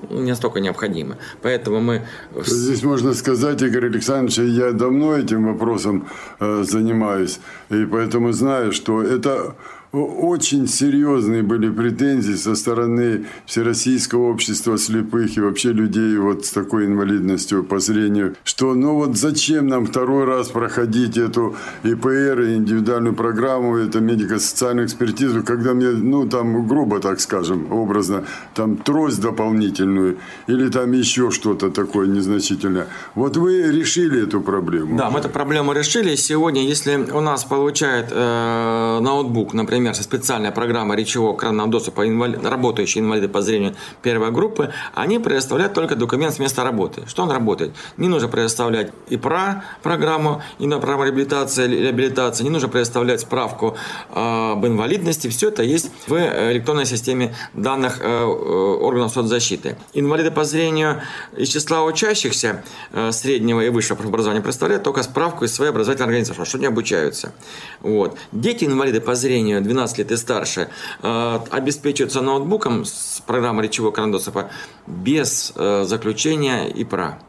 не 0.09 0.29
настолько 0.29 0.59
необходима. 0.59 1.17
Поэтому 1.41 1.79
мы... 1.79 2.05
Здесь 2.35 2.83
можно 2.83 3.13
сказать, 3.13 3.61
Игорь 3.61 3.87
Александрович, 3.87 4.37
я 4.37 4.71
давно 4.71 5.17
этим 5.17 5.51
вопросом 5.51 6.07
э, 6.39 6.63
занимаюсь, 6.63 7.39
и 7.69 7.85
поэтому 7.85 8.31
знаю, 8.31 8.71
что 8.71 9.01
это 9.01 9.55
очень 9.91 10.67
серьезные 10.67 11.41
были 11.41 11.69
претензии 11.69 12.33
со 12.33 12.55
стороны 12.55 13.25
Всероссийского 13.45 14.29
общества 14.29 14.77
слепых 14.77 15.35
и 15.35 15.41
вообще 15.41 15.71
людей 15.71 16.15
вот 16.17 16.45
с 16.45 16.51
такой 16.51 16.85
инвалидностью 16.85 17.63
по 17.63 17.79
зрению, 17.79 18.35
что 18.43 18.75
ну 18.75 18.95
вот 18.95 19.17
зачем 19.17 19.67
нам 19.67 19.87
второй 19.87 20.25
раз 20.25 20.49
проходить 20.49 21.17
эту 21.17 21.55
ИПР, 21.83 22.55
индивидуальную 22.55 23.15
программу, 23.15 23.77
это 23.77 23.99
медико-социальную 23.99 24.85
экспертизу, 24.85 25.43
когда 25.43 25.73
мне, 25.73 25.89
ну 25.89 26.29
там 26.29 26.67
грубо 26.67 26.99
так 26.99 27.19
скажем, 27.19 27.71
образно, 27.71 28.25
там 28.53 28.77
трость 28.77 29.19
дополнительную 29.21 30.17
или 30.45 30.69
там 30.69 30.91
еще 30.91 31.31
что-то 31.31 31.71
такое 31.71 32.07
незначительное. 32.07 32.87
Вот 33.15 33.37
вы 33.37 33.71
решили 33.71 34.23
эту 34.23 34.41
проблему. 34.41 34.97
Да, 34.97 35.09
мы 35.09 35.19
эту 35.19 35.29
проблему 35.29 35.73
решили. 35.73 36.15
Сегодня, 36.15 36.63
если 36.63 36.95
у 37.11 37.21
нас 37.21 37.43
получает 37.43 38.09
э, 38.11 38.99
ноутбук, 39.01 39.53
например, 39.53 39.78
например, 39.79 39.95
специальная 39.95 40.51
программа 40.51 40.95
речевого 40.95 41.35
экранного 41.35 41.69
доступа, 41.69 42.07
инвалид, 42.07 42.45
работающие 42.45 43.03
инвалиды 43.03 43.29
по 43.29 43.41
зрению 43.41 43.75
первой 44.01 44.31
группы, 44.31 44.71
они 44.93 45.19
предоставляют 45.19 45.73
только 45.73 45.95
документ 45.95 46.35
с 46.35 46.39
места 46.39 46.63
работы. 46.63 47.03
Что 47.07 47.23
он 47.23 47.31
работает? 47.31 47.71
Не 47.97 48.07
нужно 48.07 48.27
предоставлять 48.27 48.91
и 49.07 49.17
про 49.17 49.63
программу, 49.81 50.41
и 50.59 50.67
на 50.67 50.79
программу 50.79 51.05
реабилитации, 51.05 51.67
реабилитации, 51.67 52.43
не 52.43 52.49
нужно 52.49 52.67
предоставлять 52.67 53.21
справку 53.21 53.77
э, 54.13 54.51
об 54.51 54.65
инвалидности. 54.65 55.29
Все 55.29 55.47
это 55.47 55.63
есть 55.63 55.91
в 56.07 56.15
электронной 56.51 56.85
системе 56.85 57.35
данных 57.53 57.99
э, 58.01 58.05
э, 58.05 58.23
органов 58.23 59.13
соцзащиты. 59.13 59.77
Инвалиды 59.93 60.31
по 60.31 60.43
зрению 60.43 61.01
из 61.37 61.49
числа 61.49 61.83
учащихся 61.83 62.63
среднего 63.11 63.61
и 63.61 63.69
высшего 63.69 64.03
образования 64.03 64.41
представляют 64.41 64.83
только 64.83 65.03
справку 65.03 65.45
из 65.45 65.53
своей 65.53 65.71
образовательной 65.71 66.07
организации, 66.07 66.43
что 66.43 66.57
они 66.57 66.67
обучаются. 66.67 67.33
Вот. 67.81 68.17
Дети-инвалиды 68.31 69.01
по 69.01 69.15
зрению 69.15 69.61
12 69.69 69.97
лет 69.99 70.11
и 70.11 70.17
старше, 70.17 70.69
э, 71.03 71.39
обеспечиваются 71.51 72.21
ноутбуком 72.21 72.85
с 72.85 73.21
программой 73.25 73.65
речевого 73.65 73.91
крандосопа 73.91 74.49
без 74.87 75.53
э, 75.55 75.83
заключения 75.85 76.67
ИПРА. 76.67 77.19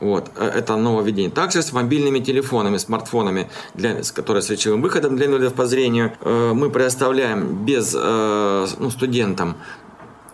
Вот, 0.00 0.30
э, 0.36 0.44
это 0.44 0.76
нововведение. 0.76 1.30
Также 1.30 1.62
с 1.62 1.72
мобильными 1.72 2.20
телефонами, 2.20 2.78
смартфонами, 2.78 3.48
для, 3.74 4.02
которые 4.14 4.42
с 4.42 4.50
речевым 4.50 4.82
выходом 4.82 5.16
для 5.16 5.26
инвалидов 5.26 5.54
по 5.54 5.66
зрению, 5.66 6.12
мы 6.24 6.70
предоставляем 6.70 7.64
без 7.64 7.94
ну, 7.94 8.90
студентам 8.90 9.56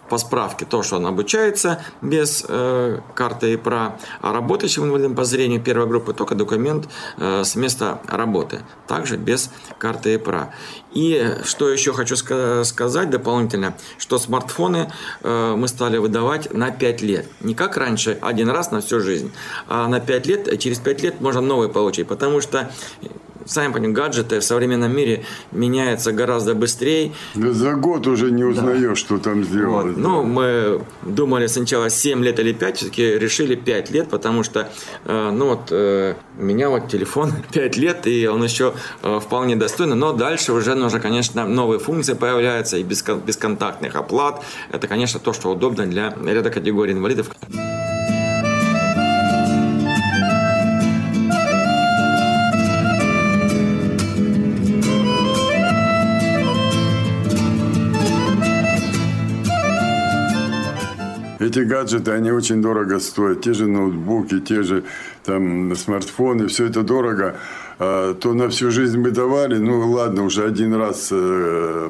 по 0.08 0.18
справке 0.18 0.64
то, 0.64 0.82
что 0.82 0.96
он 0.96 1.06
обучается 1.06 1.82
без 2.02 2.44
э, 2.48 3.00
карты 3.14 3.54
ИПРА, 3.54 3.98
а 4.20 4.32
работающим 4.32 4.84
инвалидом 4.84 5.14
по 5.14 5.24
зрению 5.24 5.60
первой 5.60 5.86
группы 5.86 6.12
только 6.12 6.34
документ 6.34 6.88
э, 7.18 7.42
с 7.44 7.56
места 7.56 8.00
работы, 8.06 8.60
также 8.86 9.16
без 9.16 9.50
карты 9.78 10.14
ИПРА. 10.14 10.52
И 10.92 11.36
что 11.44 11.68
еще 11.68 11.92
хочу 11.92 12.16
сказать 12.16 13.10
дополнительно, 13.10 13.74
что 13.98 14.18
смартфоны 14.18 14.90
э, 15.22 15.54
мы 15.56 15.68
стали 15.68 15.98
выдавать 15.98 16.52
на 16.54 16.70
5 16.70 17.02
лет. 17.02 17.26
Не 17.40 17.54
как 17.54 17.76
раньше, 17.76 18.18
один 18.22 18.48
раз 18.48 18.70
на 18.70 18.80
всю 18.80 19.00
жизнь, 19.00 19.32
а 19.68 19.88
на 19.88 20.00
5 20.00 20.26
лет, 20.26 20.58
через 20.58 20.78
5 20.78 21.02
лет 21.02 21.20
можно 21.20 21.40
новый 21.40 21.68
получить, 21.68 22.08
потому 22.08 22.40
что 22.40 22.70
сами 23.46 23.72
понимаете, 23.72 23.96
гаджеты 23.96 24.40
в 24.40 24.44
современном 24.44 24.94
мире 24.94 25.24
меняются 25.52 26.12
гораздо 26.12 26.54
быстрее. 26.54 27.12
Да 27.34 27.52
за 27.52 27.74
год 27.74 28.06
уже 28.06 28.30
не 28.30 28.44
узнаешь, 28.44 28.80
да. 28.80 28.94
что 28.96 29.18
там 29.18 29.44
сделалось. 29.44 29.94
Вот. 29.94 29.96
Ну, 29.96 30.22
мы 30.22 30.82
думали 31.02 31.46
сначала 31.46 31.90
7 31.90 32.22
лет 32.24 32.38
или 32.38 32.52
5, 32.52 32.76
все-таки 32.76 33.18
решили 33.18 33.54
5 33.54 33.90
лет, 33.90 34.08
потому 34.08 34.42
что, 34.42 34.68
э, 35.04 35.30
ну 35.30 35.48
вот, 35.48 35.68
э, 35.70 36.14
у 36.38 36.42
меня 36.42 36.68
вот 36.68 36.88
телефон 36.88 37.32
5 37.52 37.76
лет, 37.76 38.06
и 38.06 38.26
он 38.26 38.42
еще 38.42 38.74
э, 39.02 39.20
вполне 39.20 39.56
достойный, 39.56 39.96
но 39.96 40.12
дальше 40.12 40.52
уже 40.52 40.74
нужно, 40.74 41.00
конечно, 41.00 41.46
новые 41.46 41.78
функции 41.78 42.14
появляются, 42.14 42.76
и 42.76 42.82
бесконтактных 42.82 43.94
оплат. 43.96 44.42
Это, 44.72 44.88
конечно, 44.88 45.20
то, 45.20 45.32
что 45.32 45.50
удобно 45.50 45.86
для 45.86 46.14
ряда 46.24 46.50
категорий 46.50 46.92
инвалидов. 46.92 47.30
Эти 61.56 61.64
гаджеты, 61.64 62.10
они 62.10 62.32
очень 62.32 62.60
дорого 62.60 62.98
стоят. 62.98 63.40
Те 63.40 63.54
же 63.54 63.66
ноутбуки, 63.66 64.40
те 64.40 64.62
же 64.62 64.84
там 65.24 65.74
смартфоны, 65.74 66.48
все 66.48 66.66
это 66.66 66.82
дорого. 66.82 67.36
А, 67.78 68.12
то 68.12 68.34
на 68.34 68.50
всю 68.50 68.70
жизнь 68.70 68.98
мы 68.98 69.10
давали, 69.10 69.56
ну 69.56 69.90
ладно, 69.90 70.24
уже 70.24 70.44
один 70.44 70.74
раз 70.74 71.08
э, 71.10 71.88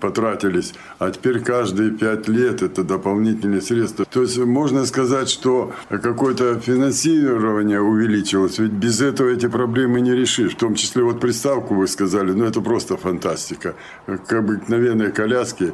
потратились, 0.00 0.74
а 0.98 1.10
теперь 1.10 1.40
каждые 1.40 1.90
пять 1.90 2.28
лет 2.28 2.62
это 2.62 2.84
дополнительные 2.84 3.60
средства. 3.60 4.04
То 4.04 4.22
есть 4.22 4.38
можно 4.38 4.86
сказать, 4.86 5.28
что 5.28 5.72
какое-то 5.88 6.60
финансирование 6.60 7.80
увеличилось, 7.80 8.58
ведь 8.58 8.72
без 8.72 9.00
этого 9.00 9.28
эти 9.28 9.48
проблемы 9.48 10.00
не 10.00 10.12
решишь. 10.12 10.54
В 10.54 10.56
том 10.56 10.74
числе 10.74 11.02
вот 11.02 11.20
приставку 11.20 11.74
вы 11.74 11.86
сказали, 11.86 12.32
ну 12.32 12.44
это 12.44 12.60
просто 12.60 12.96
фантастика. 12.96 13.74
К 14.06 14.32
обыкновенной 14.32 15.12
коляске 15.12 15.72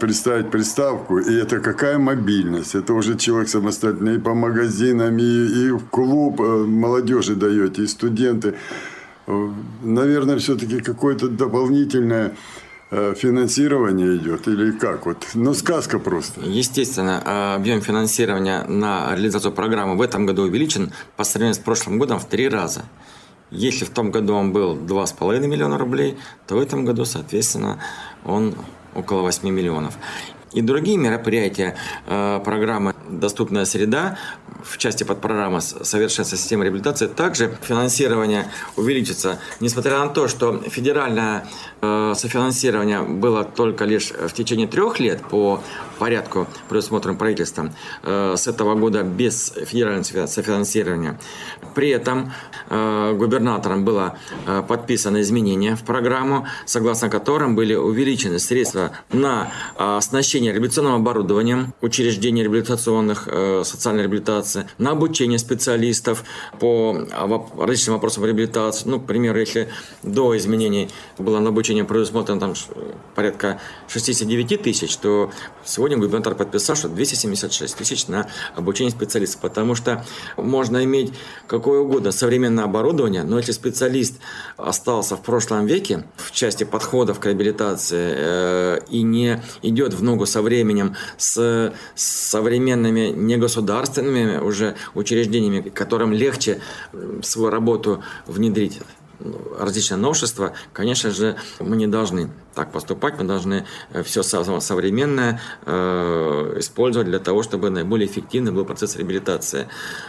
представить 0.00 0.50
приставку, 0.50 1.18
и 1.18 1.34
это 1.34 1.60
какая 1.60 1.98
мобильность? 1.98 2.74
Это 2.74 2.94
уже 2.94 3.16
человек 3.16 3.48
самостоятельно 3.48 4.10
и 4.10 4.18
по 4.18 4.34
магазинам, 4.34 5.18
и, 5.18 5.22
и 5.22 5.70
в 5.70 5.86
клуб 5.90 6.40
э, 6.40 6.64
молодежи 6.66 7.34
даете, 7.34 7.82
и 7.82 7.86
студенты. 7.86 8.54
Э, 9.26 9.48
наверное, 9.82 10.38
все-таки 10.38 10.80
какое-то 10.80 11.28
дополнительное 11.28 12.26
Э, 12.26 12.30
финансирование 12.90 14.16
идет 14.16 14.46
или 14.48 14.70
как? 14.72 15.06
Вот, 15.06 15.26
ну, 15.34 15.54
сказка 15.54 15.98
просто. 15.98 16.40
Естественно, 16.42 17.54
объем 17.54 17.80
финансирования 17.80 18.64
на 18.64 19.14
реализацию 19.14 19.52
программы 19.52 19.96
в 19.96 20.02
этом 20.02 20.26
году 20.26 20.42
увеличен 20.42 20.92
по 21.16 21.24
сравнению 21.24 21.54
с 21.54 21.58
прошлым 21.58 21.98
годом 21.98 22.18
в 22.18 22.26
три 22.26 22.48
раза. 22.48 22.84
Если 23.50 23.84
в 23.84 23.90
том 23.90 24.10
году 24.10 24.34
он 24.34 24.52
был 24.52 24.76
2,5 24.76 25.46
миллиона 25.46 25.78
рублей, 25.78 26.16
то 26.46 26.56
в 26.56 26.60
этом 26.60 26.84
году, 26.84 27.04
соответственно, 27.04 27.80
он 28.24 28.54
около 28.94 29.22
8 29.22 29.48
миллионов. 29.48 29.94
И 30.52 30.62
другие 30.62 30.96
мероприятия 30.96 31.76
э, 32.06 32.40
программы 32.44 32.94
«Доступная 33.08 33.64
среда» 33.64 34.18
в 34.62 34.78
части 34.78 35.04
подпрограммы 35.04 35.60
«Совершенствование 35.60 36.42
системы 36.42 36.64
реабилитации» 36.64 37.06
также 37.06 37.56
финансирование 37.62 38.50
увеличится, 38.76 39.38
несмотря 39.60 39.98
на 40.00 40.08
то, 40.08 40.28
что 40.28 40.58
федеральное 40.68 41.46
э, 41.80 42.14
софинансирование 42.16 43.02
было 43.02 43.44
только 43.44 43.84
лишь 43.84 44.10
в 44.10 44.32
течение 44.32 44.66
трех 44.66 44.98
лет 45.00 45.22
по 45.22 45.62
порядку, 45.98 46.46
предусмотренным 46.68 47.16
правительством, 47.16 47.72
э, 48.02 48.34
с 48.36 48.46
этого 48.46 48.74
года 48.74 49.02
без 49.02 49.52
федерального 49.66 50.26
софинансирования. 50.26 51.18
При 51.74 51.88
этом 51.90 52.32
э, 52.68 53.14
губернатором 53.16 53.84
было 53.84 54.18
э, 54.46 54.62
подписано 54.66 55.20
изменение 55.20 55.76
в 55.76 55.82
программу, 55.82 56.46
согласно 56.66 57.08
которым 57.08 57.56
были 57.56 57.74
увеличены 57.74 58.38
средства 58.38 58.92
на 59.12 59.50
оснащение 59.76 60.52
реабилитационным 60.52 60.94
оборудованием 60.94 61.74
учреждений 61.80 62.42
реабилитационных, 62.96 63.66
социальной 63.66 64.02
реабилитации, 64.02 64.66
на 64.78 64.90
обучение 64.90 65.38
специалистов 65.38 66.24
по 66.58 66.96
различным 67.58 67.94
вопросам 67.94 68.24
реабилитации. 68.24 68.88
Ну, 68.88 69.00
к 69.00 69.06
примеру, 69.06 69.38
если 69.38 69.68
до 70.02 70.36
изменений 70.36 70.88
было 71.18 71.38
на 71.38 71.48
обучение 71.48 71.84
предусмотрено 71.84 72.40
там 72.40 72.54
порядка 73.14 73.60
69 73.88 74.62
тысяч, 74.62 74.96
то 74.96 75.30
сегодня 75.64 75.96
губернатор 75.96 76.34
подписал, 76.34 76.76
что 76.76 76.88
276 76.88 77.76
тысяч 77.76 78.08
на 78.08 78.28
обучение 78.54 78.90
специалистов, 78.90 79.40
потому 79.40 79.74
что 79.74 80.04
можно 80.36 80.84
иметь 80.84 81.12
какое 81.46 81.80
угодно 81.80 82.12
современное 82.12 82.64
оборудование, 82.64 83.22
но 83.22 83.38
если 83.38 83.52
специалист 83.52 84.14
остался 84.56 85.16
в 85.16 85.22
прошлом 85.22 85.66
веке 85.66 86.04
в 86.16 86.32
части 86.32 86.64
подходов 86.64 87.20
к 87.20 87.26
реабилитации 87.26 88.14
э, 88.16 88.78
и 88.90 89.02
не 89.02 89.42
идет 89.62 89.94
в 89.94 90.02
ногу 90.02 90.26
со 90.26 90.42
временем, 90.42 90.96
с 91.16 91.72
современными 92.86 93.16
негосударственными 93.16 94.38
уже 94.38 94.74
учреждениями, 94.94 95.68
которым 95.68 96.12
легче 96.12 96.60
свою 97.22 97.50
работу 97.50 98.02
внедрить 98.26 98.80
различные 99.58 99.98
новшества, 99.98 100.52
конечно 100.74 101.10
же, 101.10 101.36
мы 101.58 101.76
не 101.76 101.86
должны 101.86 102.28
так 102.54 102.70
поступать, 102.70 103.18
мы 103.18 103.24
должны 103.24 103.64
э, 103.92 104.02
все 104.02 104.22
современное 104.22 105.40
э, 105.64 106.56
использовать 106.58 107.08
для 107.08 107.18
того, 107.18 107.42
чтобы 107.42 107.70
наиболее 107.70 108.06
эффективный 108.06 108.52
был 108.52 108.66
процесс 108.66 108.94
реабилитации. 108.96 109.68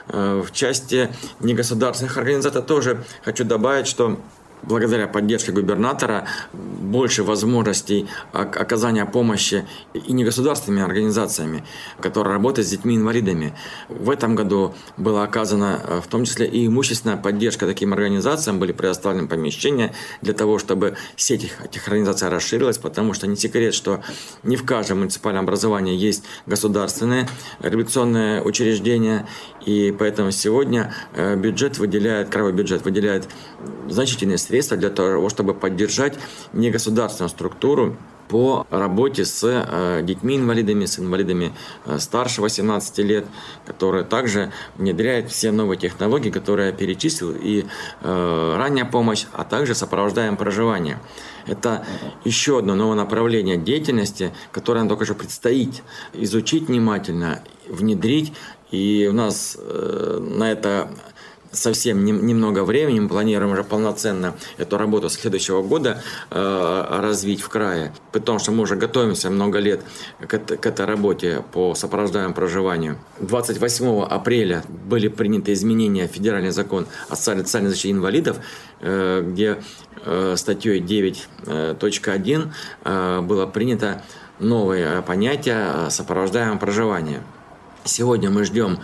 Э, 0.10 0.44
в 0.46 0.52
части 0.52 1.10
негосударственных 1.40 2.18
организаций 2.18 2.62
тоже 2.62 3.06
хочу 3.24 3.46
добавить, 3.46 3.88
что 3.88 4.20
благодаря 4.64 5.08
поддержке 5.08 5.52
губернатора 5.52 6.28
больше 6.54 7.24
возможностей 7.24 8.08
оказания 8.32 9.06
помощи 9.06 9.66
и 9.94 10.14
негосударственными 10.14 10.84
организациями, 10.84 11.64
которые 12.02 12.34
работают 12.34 12.68
с 12.68 12.72
детьми-инвалидами. 12.72 13.54
В 13.90 14.10
этом 14.10 14.36
году 14.36 14.74
была 14.98 15.24
оказана 15.24 15.82
э, 15.84 16.02
в 16.04 16.08
том 16.08 16.26
числе 16.26 16.48
и 16.48 16.68
имущественная 16.68 17.18
поддержка 17.18 17.66
таким 17.66 17.94
организациям, 17.94 18.60
были 18.60 18.72
предоставлены 18.72 19.28
помещения 19.28 19.94
для 20.22 20.34
того, 20.34 20.60
чтобы 20.60 20.96
сеть 21.16 21.52
этих 21.64 21.88
организаций 21.88 22.30
расширилась, 22.30 22.78
потому 22.78 23.14
что 23.14 23.28
не 23.28 23.36
секрет, 23.36 23.74
что 23.74 24.02
не 24.44 24.56
в 24.56 24.66
каждом 24.66 25.00
муниципальном 25.00 25.44
образовании 25.44 25.96
есть 25.96 26.24
государственные 26.46 27.28
реабилитационные 27.60 28.42
учреждения, 28.42 29.28
и 29.66 29.94
поэтому 29.98 30.32
сегодня 30.32 30.94
э, 31.14 31.36
бюджет 31.36 31.78
выделяет, 31.78 32.30
кровой 32.30 32.54
бюджет 32.54 32.86
выделяет 32.86 33.28
значительные 33.90 34.38
средства 34.48 34.78
для 34.78 34.90
того, 34.90 35.30
чтобы 35.30 35.54
поддержать 35.54 36.18
негосударственную 36.54 37.30
структуру 37.30 37.98
по 38.28 38.68
работе 38.70 39.26
с 39.26 39.44
э, 39.44 40.02
детьми-инвалидами, 40.04 40.86
с 40.86 41.00
инвалидами 41.00 41.54
э, 41.86 41.98
старше 42.00 42.42
18 42.42 42.98
лет, 43.00 43.26
которые 43.66 44.04
также 44.04 44.52
внедряют 44.78 45.30
все 45.32 45.52
новые 45.52 45.78
технологии, 45.78 46.30
которые 46.30 46.68
я 46.68 46.74
перечислил, 46.74 47.32
и 47.32 47.66
э, 48.02 48.56
ранняя 48.58 48.86
помощь, 48.86 49.26
а 49.34 49.44
также 49.44 49.76
сопровождаем 49.76 50.36
проживание. 50.36 51.00
Это 51.46 51.86
еще 52.26 52.60
одно 52.60 52.76
новое 52.76 52.98
направление 52.98 53.56
деятельности, 53.56 54.34
которое 54.52 54.80
нам 54.80 54.90
только 54.90 55.06
что 55.06 55.16
предстоит 55.16 55.82
изучить 56.14 56.68
внимательно, 56.68 57.42
внедрить 57.70 58.34
и 58.70 59.08
у 59.10 59.14
нас 59.14 59.58
на 59.58 60.52
это 60.52 60.90
совсем 61.52 62.04
не, 62.06 62.12
немного 62.12 62.64
времени. 62.64 63.00
Мы 63.00 63.10
планируем 63.10 63.52
уже 63.54 63.64
полноценно 63.64 64.36
эту 64.58 64.78
работу 64.78 65.10
следующего 65.10 65.62
года 65.62 66.02
э, 66.30 66.86
развить 67.02 67.42
в 67.42 67.50
крае. 67.50 67.94
Потому 68.12 68.40
что 68.40 68.52
мы 68.52 68.64
уже 68.64 68.76
готовимся 68.76 69.30
много 69.30 69.60
лет 69.60 69.82
к, 70.20 70.38
к 70.38 70.66
этой 70.66 70.86
работе 70.86 71.44
по 71.52 71.76
сопровождаемому 71.76 72.34
проживанию. 72.34 72.98
28 73.20 74.04
апреля 74.04 74.64
были 74.68 75.08
приняты 75.08 75.54
изменения 75.54 76.08
в 76.08 76.12
федеральный 76.12 76.52
закон 76.52 76.88
о 77.10 77.16
социальной 77.16 77.70
защите 77.70 77.92
инвалидов, 77.92 78.38
э, 78.82 79.24
где 79.26 79.58
э, 80.06 80.36
статьей 80.38 80.82
9.1 80.82 81.18
э, 81.46 82.50
э, 82.84 83.22
было 83.22 83.46
принято 83.46 84.04
новое 84.40 85.02
понятие 85.02 85.90
сопровождаемого 85.90 86.58
проживания. 86.58 87.22
Сегодня 87.84 88.30
мы 88.30 88.44
ждем 88.44 88.80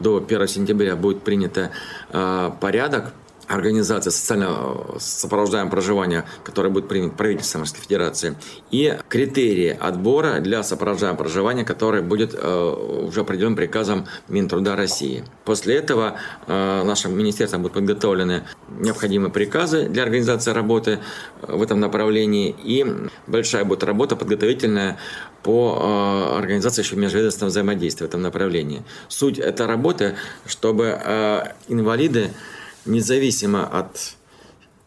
до 0.00 0.16
1 0.26 0.48
сентября 0.48 0.96
будет 0.96 1.22
принято 1.22 1.70
э, 2.12 2.50
порядок 2.60 3.12
организация 3.48 4.10
социального 4.10 4.98
сопровождаемого 4.98 5.70
проживания, 5.70 6.24
которая 6.44 6.72
будет 6.72 6.88
принята 6.88 7.14
правительством 7.16 7.62
Российской 7.62 7.82
Федерации, 7.82 8.36
и 8.70 8.96
критерии 9.08 9.76
отбора 9.78 10.40
для 10.40 10.62
сопровождаемого 10.62 11.22
проживания, 11.22 11.64
который 11.64 12.02
будет 12.02 12.34
э, 12.34 13.04
уже 13.06 13.20
определен 13.20 13.56
приказом 13.56 14.06
Минтруда 14.28 14.76
России. 14.76 15.24
После 15.44 15.76
этого 15.76 16.16
э, 16.46 16.82
нашим 16.84 17.16
министерством 17.16 17.62
будут 17.62 17.74
подготовлены 17.74 18.44
необходимые 18.68 19.30
приказы 19.30 19.88
для 19.88 20.02
организации 20.02 20.52
работы 20.52 21.00
в 21.42 21.62
этом 21.62 21.80
направлении, 21.80 22.54
и 22.64 22.86
большая 23.26 23.64
будет 23.64 23.84
работа 23.84 24.16
подготовительная 24.16 24.98
по 25.42 25.78
э, 25.80 26.38
организации 26.38 26.82
еще 26.82 26.96
межведомственного 26.96 27.50
взаимодействия 27.50 28.06
в 28.06 28.08
этом 28.08 28.22
направлении. 28.22 28.82
Суть 29.08 29.38
этой 29.38 29.66
работы, 29.66 30.16
чтобы 30.46 30.98
инвалиды 31.68 32.30
независимо 32.86 33.66
от 33.66 34.16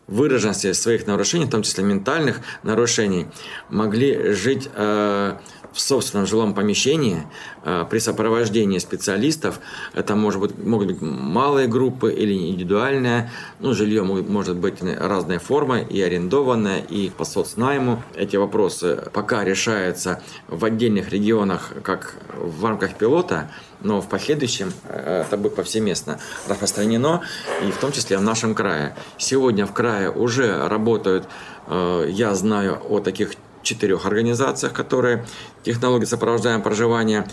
выраженности 0.07 0.71
своих 0.71 1.05
нарушений, 1.05 1.45
в 1.45 1.49
том 1.49 1.63
числе 1.63 1.83
ментальных 1.83 2.41
нарушений, 2.63 3.27
могли 3.69 4.31
жить 4.31 4.69
э, 4.73 5.37
в 5.77 5.79
собственном 5.79 6.25
жилом 6.25 6.55
помещении 6.55 7.21
э, 7.63 7.85
при 7.87 7.99
сопровождении 7.99 8.79
специалистов. 8.79 9.59
Это 9.93 10.15
может 10.15 10.41
быть, 10.41 10.57
могут 10.57 10.87
быть 10.87 11.01
малые 11.01 11.67
группы 11.67 12.11
или 12.11 12.33
индивидуальное. 12.33 13.31
Ну, 13.59 13.75
жилье 13.75 14.01
может 14.01 14.57
быть 14.57 14.81
разной 14.81 15.37
формы, 15.37 15.85
и 15.87 16.01
арендованное, 16.01 16.79
и 16.79 17.11
по 17.11 17.25
соцнайму. 17.25 18.01
Эти 18.15 18.37
вопросы 18.37 19.03
пока 19.13 19.43
решаются 19.43 20.23
в 20.47 20.65
отдельных 20.65 21.09
регионах, 21.09 21.73
как 21.83 22.15
в 22.35 22.65
рамках 22.65 22.95
пилота, 22.95 23.51
но 23.81 24.01
в 24.01 24.09
последующем 24.09 24.73
э, 24.85 25.23
это 25.27 25.37
будет 25.37 25.55
повсеместно 25.55 26.19
распространено, 26.47 27.21
и 27.63 27.69
в 27.69 27.77
том 27.77 27.91
числе 27.91 28.17
в 28.17 28.23
нашем 28.23 28.55
крае. 28.55 28.95
Сегодня 29.19 29.67
в 29.67 29.73
крае 29.73 30.09
уже 30.09 30.67
работают, 30.67 31.27
э, 31.67 32.07
я 32.09 32.33
знаю 32.33 32.81
о 32.89 32.99
таких 32.99 33.33
четырех 33.67 34.05
организациях, 34.05 34.73
которые 34.73 35.25
технологии 35.63 36.05
сопровождаемого 36.05 36.63
проживания 36.63 37.27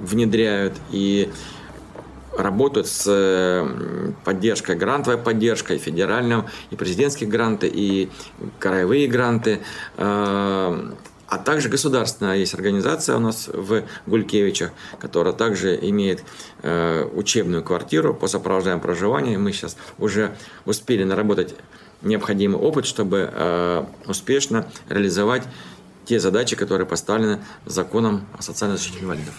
внедряют 0.00 0.74
и 0.90 1.30
работают 2.36 2.86
с 2.86 3.04
э, 3.06 4.12
поддержкой, 4.24 4.76
грантовой 4.76 5.18
поддержкой, 5.18 5.78
федеральным, 5.78 6.46
и 6.70 6.76
президентские 6.76 7.28
гранты, 7.28 7.68
и 7.72 8.08
краевые 8.58 9.08
гранты. 9.08 9.60
А 11.30 11.38
также 11.38 11.68
государственная 11.68 12.38
есть 12.38 12.54
организация 12.54 13.16
у 13.16 13.20
нас 13.20 13.48
в 13.52 13.84
Гулькевичах, 14.06 14.72
которая 14.98 15.32
также 15.32 15.78
имеет 15.80 16.24
э, 16.62 17.04
учебную 17.14 17.62
квартиру 17.62 18.14
по 18.14 18.26
сопровождаемому 18.26 18.82
проживанию. 18.82 19.38
Мы 19.38 19.52
сейчас 19.52 19.76
уже 19.98 20.34
успели 20.64 21.04
наработать 21.04 21.54
необходимый 22.02 22.58
опыт, 22.58 22.84
чтобы 22.84 23.30
э, 23.32 23.84
успешно 24.06 24.66
реализовать 24.88 25.44
те 26.10 26.18
задачи, 26.18 26.56
которые 26.56 26.88
поставлены 26.88 27.38
законом 27.66 28.26
о 28.36 28.42
социальной 28.42 28.78
защите 28.78 28.98
инвалидов. 28.98 29.32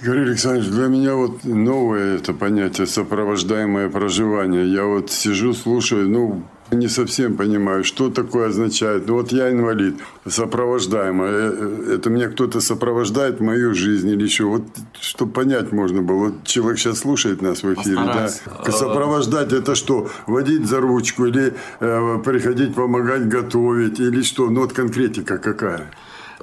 Григорий 0.00 0.30
Александрович, 0.30 0.70
для 0.70 0.86
меня 0.86 1.14
вот 1.14 1.44
новое 1.44 2.16
это 2.16 2.32
понятие 2.32 2.86
сопровождаемое 2.86 3.90
проживание. 3.90 4.72
Я 4.72 4.84
вот 4.86 5.10
сижу, 5.10 5.52
слушаю, 5.52 6.08
ну, 6.08 6.42
не 6.74 6.88
совсем 6.88 7.36
понимаю, 7.36 7.84
что 7.84 8.10
такое 8.10 8.48
означает. 8.48 9.06
Ну 9.06 9.14
вот 9.14 9.32
я 9.32 9.50
инвалид, 9.50 10.00
сопровождаемый. 10.26 11.28
Э, 11.28 11.32
э, 11.32 11.94
это 11.96 12.10
меня 12.10 12.28
кто-то 12.28 12.60
сопровождает 12.60 13.40
в 13.40 13.42
мою 13.42 13.74
жизнь 13.74 14.08
или 14.08 14.26
что? 14.26 14.50
Вот 14.50 14.62
чтобы 15.00 15.32
понять 15.32 15.72
можно 15.72 16.02
было. 16.02 16.28
Вот 16.28 16.44
человек 16.44 16.78
сейчас 16.78 17.00
слушает 17.00 17.42
нас 17.42 17.62
в 17.62 17.74
эфире. 17.74 17.96
Да? 17.96 18.28
Сопровождать 18.70 19.52
это 19.52 19.74
что? 19.74 20.08
Водить 20.26 20.66
за 20.66 20.80
ручку 20.80 21.26
или 21.26 21.54
э, 21.80 22.18
приходить 22.24 22.74
помогать 22.74 23.28
готовить 23.28 24.00
или 24.00 24.22
что? 24.22 24.48
Ну 24.50 24.62
вот 24.62 24.72
конкретика 24.72 25.38
какая? 25.38 25.90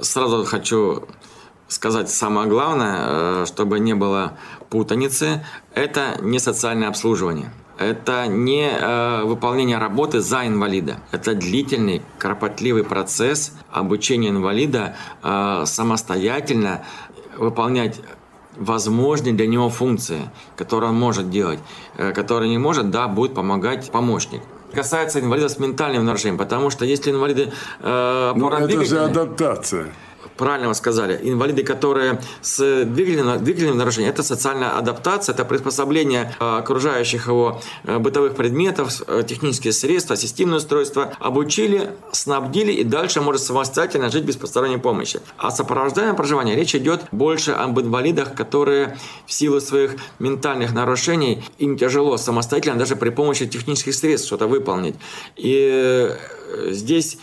Сразу 0.02 0.46
хочу 0.46 1.08
сказать 1.68 2.10
самое 2.10 2.48
главное, 2.48 2.98
э, 3.00 3.46
чтобы 3.46 3.80
не 3.80 3.94
было 3.94 4.38
путаницы, 4.70 5.46
это 5.74 6.18
не 6.22 6.40
социальное 6.40 6.90
обслуживание. 6.90 7.52
Это 7.80 8.28
не 8.28 8.70
э, 8.70 9.24
выполнение 9.24 9.78
работы 9.78 10.20
за 10.20 10.46
инвалида. 10.46 10.98
Это 11.14 11.34
длительный, 11.34 12.02
кропотливый 12.18 12.84
процесс 12.84 13.54
обучения 13.72 14.30
инвалида 14.30 14.98
э, 15.24 15.64
самостоятельно 15.66 16.84
выполнять 17.38 18.02
возможные 18.58 19.34
для 19.34 19.48
него 19.48 19.70
функции, 19.70 20.30
которые 20.58 20.90
он 20.90 21.00
может 21.00 21.30
делать. 21.30 21.60
Э, 21.98 22.12
которые 22.12 22.50
не 22.50 22.58
может, 22.58 22.92
да, 22.92 23.08
будет 23.08 23.34
помогать 23.34 23.90
помощник 23.92 24.42
касается 24.74 25.20
инвалидов 25.20 25.52
с 25.52 25.58
ментальным 25.58 26.06
нарушением, 26.06 26.38
потому 26.38 26.70
что 26.70 26.86
если 26.86 27.10
инвалиды 27.10 27.52
э, 27.80 28.34
Но 28.36 28.50
это 28.52 28.86
же 28.86 29.00
адаптация 29.00 29.92
правильно 30.40 30.70
вы 30.70 30.74
сказали, 30.74 31.20
инвалиды, 31.22 31.64
которые 31.64 32.22
с 32.42 32.86
двигательным, 32.86 33.44
двигательным 33.44 33.78
нарушением, 33.78 34.14
это 34.14 34.24
социальная 34.24 34.70
адаптация, 34.70 35.34
это 35.34 35.44
приспособление 35.44 36.34
э, 36.40 36.58
окружающих 36.60 37.28
его 37.28 37.62
э, 37.84 37.98
бытовых 38.00 38.36
предметов, 38.36 39.02
э, 39.06 39.24
технические 39.28 39.74
средства, 39.74 40.16
системное 40.16 40.60
устройство, 40.60 41.14
обучили, 41.20 41.92
снабдили 42.14 42.72
и 42.72 42.86
дальше 42.86 43.20
может 43.20 43.42
самостоятельно 43.42 44.10
жить 44.10 44.24
без 44.24 44.38
посторонней 44.38 44.78
помощи. 44.78 45.20
А 45.38 45.52
сопровождаемое 45.52 46.16
проживание, 46.16 46.56
речь 46.56 46.74
идет 46.74 47.02
больше 47.12 47.52
об 47.52 47.78
инвалидах, 47.78 48.34
которые 48.34 48.98
в 49.26 49.34
силу 49.34 49.60
своих 49.60 49.98
ментальных 50.20 50.74
нарушений, 50.74 51.44
им 51.58 51.78
тяжело 51.78 52.16
самостоятельно 52.16 52.80
даже 52.80 52.96
при 52.96 53.10
помощи 53.10 53.46
технических 53.46 53.94
средств 53.94 54.28
что-то 54.28 54.48
выполнить. 54.48 54.96
И 55.36 56.16
здесь 56.70 57.18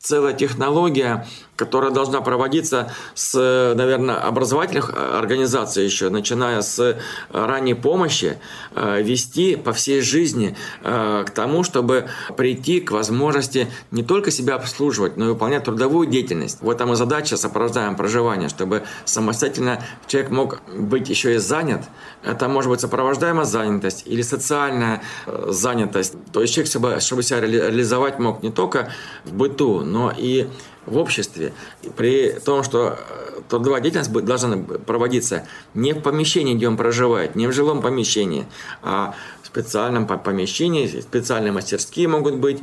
целая 0.00 0.32
технология, 0.32 1.26
которая 1.60 1.90
должна 1.90 2.22
проводиться 2.22 2.90
с, 3.14 3.74
наверное, 3.76 4.16
образовательных 4.16 4.94
организаций 4.96 5.84
еще, 5.84 6.08
начиная 6.08 6.62
с 6.62 6.96
ранней 7.28 7.74
помощи, 7.74 8.38
э, 8.74 9.02
вести 9.02 9.56
по 9.56 9.74
всей 9.74 10.00
жизни 10.00 10.56
э, 10.82 11.24
к 11.26 11.30
тому, 11.30 11.62
чтобы 11.62 12.08
прийти 12.38 12.80
к 12.80 12.92
возможности 12.92 13.68
не 13.90 14.02
только 14.02 14.30
себя 14.30 14.54
обслуживать, 14.54 15.18
но 15.18 15.26
и 15.26 15.28
выполнять 15.28 15.64
трудовую 15.64 16.06
деятельность. 16.06 16.58
Вот 16.62 16.78
там 16.78 16.94
и 16.94 16.96
задача 16.96 17.36
сопровождаем 17.36 17.94
проживание, 17.94 18.48
чтобы 18.48 18.84
самостоятельно 19.04 19.84
человек 20.06 20.30
мог 20.30 20.62
быть 20.74 21.10
еще 21.10 21.34
и 21.34 21.38
занят. 21.38 21.82
Это 22.24 22.48
может 22.48 22.70
быть 22.70 22.80
сопровождаемая 22.80 23.44
занятость 23.44 24.04
или 24.06 24.22
социальная 24.22 25.02
э, 25.26 25.48
занятость. 25.50 26.14
То 26.32 26.40
есть 26.40 26.54
человек, 26.54 27.02
чтобы 27.02 27.22
себя 27.22 27.40
реализовать 27.40 28.18
мог 28.18 28.42
не 28.42 28.50
только 28.50 28.90
в 29.26 29.34
быту, 29.34 29.80
но 29.80 30.10
и 30.16 30.48
в 30.90 30.98
обществе, 30.98 31.52
при 31.96 32.32
том, 32.32 32.62
что 32.62 32.98
э, 32.98 33.40
трудовая 33.48 33.80
деятельность 33.80 34.12
должна 34.12 34.56
проводиться 34.58 35.46
не 35.72 35.92
в 35.92 36.00
помещении, 36.00 36.54
где 36.54 36.68
он 36.68 36.76
проживает, 36.76 37.36
не 37.36 37.46
в 37.46 37.52
жилом 37.52 37.80
помещении, 37.80 38.46
а 38.82 39.14
в 39.42 39.46
специальном 39.46 40.06
помещении, 40.06 40.86
специальные 41.00 41.52
мастерские 41.52 42.08
могут 42.08 42.34
быть, 42.34 42.58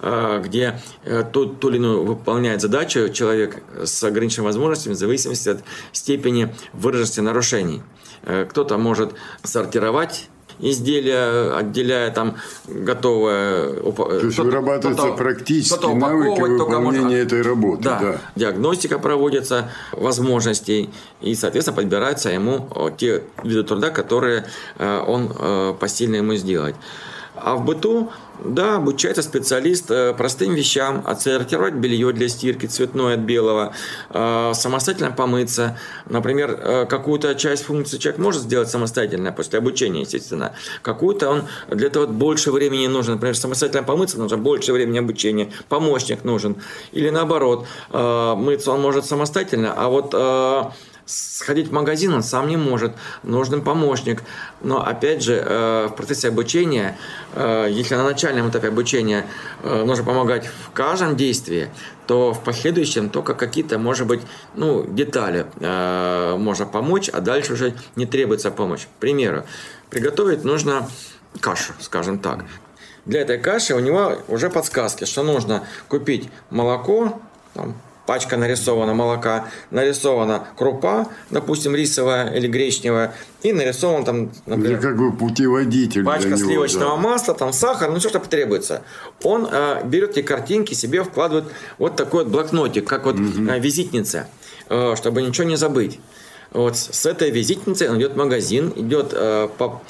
э, 0.00 0.40
где 0.44 0.80
э, 1.04 1.24
ту, 1.30 1.46
ту 1.46 1.68
или 1.70 1.76
иную 1.76 2.04
выполняет 2.04 2.60
задачу 2.60 3.08
человек 3.08 3.62
с 3.84 4.02
ограниченными 4.04 4.46
возможностями 4.46 4.94
в 4.94 4.98
зависимости 4.98 5.48
от 5.48 5.64
степени 5.92 6.54
выраженности 6.72 7.20
нарушений. 7.20 7.82
Кто-то 8.48 8.78
может 8.78 9.14
сортировать 9.42 10.28
изделия, 10.58 11.56
отделяя 11.56 12.10
там 12.10 12.36
готовое... 12.66 13.72
То 13.74 14.20
есть 14.22 14.38
вырабатываются 14.38 15.08
практические 15.12 15.94
навыки 15.94 16.40
выполнения 16.40 17.00
может, 17.00 17.32
этой 17.32 17.42
работы. 17.42 17.82
Да, 17.82 17.98
да, 18.00 18.20
диагностика 18.36 18.98
проводится 18.98 19.70
возможностей, 19.92 20.90
и, 21.20 21.34
соответственно, 21.34 21.76
подбираются 21.76 22.30
ему 22.30 22.68
те 22.96 23.22
виды 23.42 23.62
труда, 23.62 23.90
которые 23.90 24.46
э, 24.78 25.04
он 25.06 25.32
э, 25.38 25.74
посильно 25.78 26.16
ему 26.16 26.34
сделать. 26.34 26.74
А 27.44 27.56
в 27.56 27.64
быту 27.64 28.10
да, 28.44 28.76
обучается 28.76 29.22
специалист 29.22 29.90
э, 29.90 30.14
простым 30.14 30.54
вещам, 30.54 31.02
отсортировать 31.04 31.74
белье 31.74 32.12
для 32.12 32.28
стирки, 32.28 32.66
цветное 32.66 33.14
от 33.14 33.20
белого, 33.20 33.72
э, 34.10 34.52
самостоятельно 34.54 35.10
помыться. 35.10 35.78
Например, 36.06 36.50
э, 36.50 36.86
какую-то 36.86 37.34
часть 37.34 37.64
функции 37.64 37.98
человек 37.98 38.20
может 38.20 38.42
сделать 38.42 38.68
самостоятельно 38.68 39.32
после 39.32 39.58
обучения, 39.58 40.00
естественно. 40.02 40.52
Какую-то 40.82 41.30
он 41.30 41.42
для 41.68 41.88
этого 41.88 42.06
больше 42.06 42.52
времени 42.52 42.86
нужен. 42.86 43.14
Например, 43.14 43.36
самостоятельно 43.36 43.84
помыться 43.84 44.18
нужно 44.18 44.38
больше 44.38 44.72
времени 44.72 44.98
обучения, 44.98 45.50
помощник 45.68 46.24
нужен. 46.24 46.56
Или 46.92 47.10
наоборот, 47.10 47.66
мыться 47.90 48.72
он 48.72 48.80
может 48.80 49.04
самостоятельно, 49.04 49.74
а 49.76 49.88
вот 49.88 50.14
Сходить 51.04 51.68
в 51.68 51.72
магазин 51.72 52.14
он 52.14 52.22
сам 52.22 52.48
не 52.48 52.56
может, 52.56 52.92
нужен 53.22 53.62
помощник. 53.62 54.22
Но 54.60 54.84
опять 54.84 55.22
же, 55.22 55.34
э, 55.34 55.88
в 55.90 55.96
процессе 55.96 56.28
обучения, 56.28 56.96
э, 57.34 57.66
если 57.70 57.96
на 57.96 58.04
начальном 58.04 58.48
этапе 58.48 58.68
обучения 58.68 59.26
э, 59.62 59.84
нужно 59.84 60.04
помогать 60.04 60.46
в 60.46 60.70
каждом 60.70 61.16
действии, 61.16 61.68
то 62.06 62.32
в 62.32 62.44
последующем 62.44 63.10
только 63.10 63.34
какие-то, 63.34 63.78
может 63.78 64.06
быть, 64.06 64.20
ну, 64.54 64.84
детали 64.84 65.46
можно 66.36 66.66
помочь, 66.66 67.08
а 67.08 67.20
дальше 67.20 67.52
уже 67.52 67.74
не 67.96 68.06
требуется 68.06 68.50
помощь. 68.50 68.86
К 68.86 69.00
примеру, 69.00 69.44
приготовить 69.88 70.44
нужно 70.44 70.88
кашу, 71.40 71.72
скажем 71.80 72.18
так. 72.18 72.44
Для 73.06 73.20
этой 73.20 73.38
каши 73.38 73.74
у 73.74 73.80
него 73.80 74.18
уже 74.28 74.50
подсказки, 74.50 75.04
что 75.04 75.22
нужно 75.22 75.64
купить 75.88 76.28
молоко, 76.50 77.20
там, 77.54 77.74
пачка 78.12 78.36
нарисована 78.36 78.92
молока, 78.92 79.46
нарисована 79.70 80.46
крупа, 80.58 81.08
допустим, 81.30 81.74
рисовая 81.74 82.30
или 82.34 82.46
гречневая, 82.46 83.14
и 83.42 83.54
нарисован 83.54 84.04
там, 84.04 84.30
например, 84.44 84.80
как 84.80 84.98
бы 84.98 85.16
путеводитель 85.16 86.04
пачка 86.04 86.28
него, 86.28 86.36
сливочного 86.36 86.96
да. 86.96 87.02
масла, 87.02 87.32
там 87.32 87.54
сахар, 87.54 87.90
ну 87.90 87.98
все, 88.00 88.10
что 88.10 88.20
потребуется. 88.20 88.82
Он 89.24 89.48
э, 89.50 89.80
берет 89.86 90.10
эти 90.10 90.20
картинки, 90.20 90.74
себе 90.74 91.04
вкладывает 91.04 91.46
вот 91.78 91.96
такой 91.96 92.24
вот 92.24 92.32
блокнотик, 92.32 92.86
как 92.86 93.06
вот 93.06 93.14
угу. 93.14 93.48
э, 93.48 93.58
визитница, 93.58 94.28
э, 94.68 94.94
чтобы 94.94 95.22
ничего 95.22 95.48
не 95.48 95.56
забыть. 95.56 95.98
Вот 96.50 96.76
с 96.76 97.06
этой 97.06 97.30
визитницей 97.30 97.88
он 97.88 97.98
идет 97.98 98.12
в 98.12 98.16
магазин, 98.16 98.74
идет 98.76 99.14
э, 99.14 99.48
по 99.56 99.80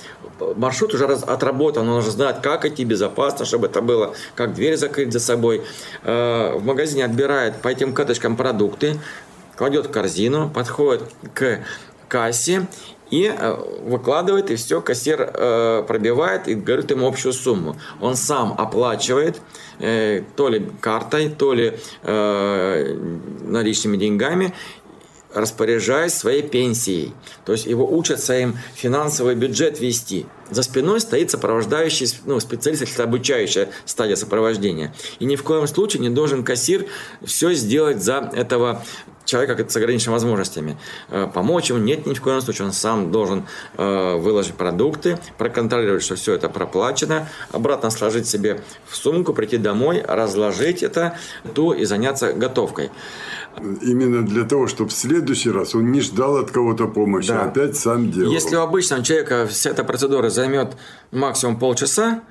маршрут 0.57 0.95
уже 0.95 1.07
раз, 1.07 1.23
отработан, 1.23 1.89
он 1.89 1.99
уже 1.99 2.11
знает, 2.11 2.39
как 2.41 2.65
идти 2.65 2.85
безопасно, 2.85 3.45
чтобы 3.45 3.67
это 3.67 3.81
было, 3.81 4.15
как 4.35 4.55
дверь 4.55 4.77
закрыть 4.77 5.13
за 5.13 5.21
собой. 5.21 5.63
Э, 6.03 6.57
в 6.57 6.65
магазине 6.65 7.05
отбирает 7.05 7.57
по 7.57 7.69
этим 7.69 7.93
каточкам 7.93 8.37
продукты, 8.37 8.99
кладет 9.57 9.87
в 9.87 9.91
корзину, 9.91 10.51
подходит 10.51 11.03
к 11.35 11.61
кассе 12.09 12.67
и 13.11 13.27
э, 13.27 13.57
выкладывает, 13.85 14.51
и 14.51 14.57
все, 14.57 14.81
кассир 14.81 15.21
э, 15.21 15.85
пробивает 15.87 16.49
и 16.49 16.55
говорит 16.55 16.91
ему 16.91 17.07
общую 17.07 17.33
сумму. 17.33 17.77
Он 18.01 18.17
сам 18.17 18.55
оплачивает 18.57 19.41
то 19.79 20.49
ли 20.49 20.71
картой, 20.81 21.29
то 21.29 21.55
ли 21.55 21.77
наличными 22.05 23.97
деньгами, 23.97 24.55
распоряжаясь 25.35 26.15
своей 26.15 26.43
пенсией. 26.43 27.15
То 27.45 27.53
есть 27.53 27.67
его 27.67 27.91
учат 27.91 28.21
своим 28.21 28.59
финансовый 28.75 29.35
бюджет 29.35 29.81
вести. 29.81 30.27
За 30.51 30.63
спиной 30.63 31.01
стоит 31.01 31.31
сопровождающий 31.31 32.07
ну, 32.27 32.39
специалист, 32.41 32.83
это 32.83 33.05
обучающая 33.05 33.71
стадия 33.87 34.17
сопровождения. 34.17 34.95
И 35.19 35.25
ни 35.25 35.37
в 35.37 35.43
коем 35.43 35.67
случае 35.67 36.03
не 36.03 36.11
должен 36.11 36.45
кассир 36.45 36.87
все 37.25 37.55
сделать 37.55 38.03
за 38.03 38.31
этого 38.35 38.83
человека 39.25 39.69
с 39.69 39.77
ограниченными 39.77 40.15
возможностями. 40.15 40.77
Э, 41.09 41.29
помочь 41.33 41.71
ему 41.71 41.79
нет 41.79 42.07
ни 42.07 42.15
в 42.15 42.21
коем 42.21 42.41
случае. 42.41 42.67
Он 42.67 42.73
сам 42.73 43.11
должен 43.11 43.47
э, 43.77 44.17
выложить 44.17 44.55
продукты, 44.55 45.19
проконтролировать, 45.39 46.03
что 46.03 46.17
все 46.17 46.35
это 46.35 46.49
проплачено, 46.49 47.29
обратно 47.51 47.91
сложить 47.91 48.29
себе 48.29 48.61
в 48.87 48.97
сумку, 48.97 49.33
прийти 49.33 49.59
домой, 49.59 50.03
разложить 50.07 50.83
это, 50.83 51.17
ту 51.55 51.73
и 51.73 51.85
заняться 51.85 52.33
готовкой. 52.33 52.91
Именно 53.61 54.27
для 54.27 54.45
того, 54.45 54.67
чтобы 54.67 54.91
в 54.91 54.93
следующий 54.93 55.51
раз 55.51 55.75
он 55.75 55.93
не 55.93 56.01
ждал 56.01 56.37
от 56.37 56.51
кого-то 56.51 56.89
помощи, 56.89 57.29
да. 57.29 57.43
а 57.43 57.49
опять 57.49 57.77
сам 57.77 58.11
делал. 58.11 58.33
Если 58.33 58.57
у 58.57 58.61
обычного 58.61 59.05
человека 59.05 59.47
вся 59.47 59.71
эта 59.71 59.85
процедура 59.85 60.31
займет 60.31 60.77
максимум 61.11 61.59
полчаса, 61.59 62.23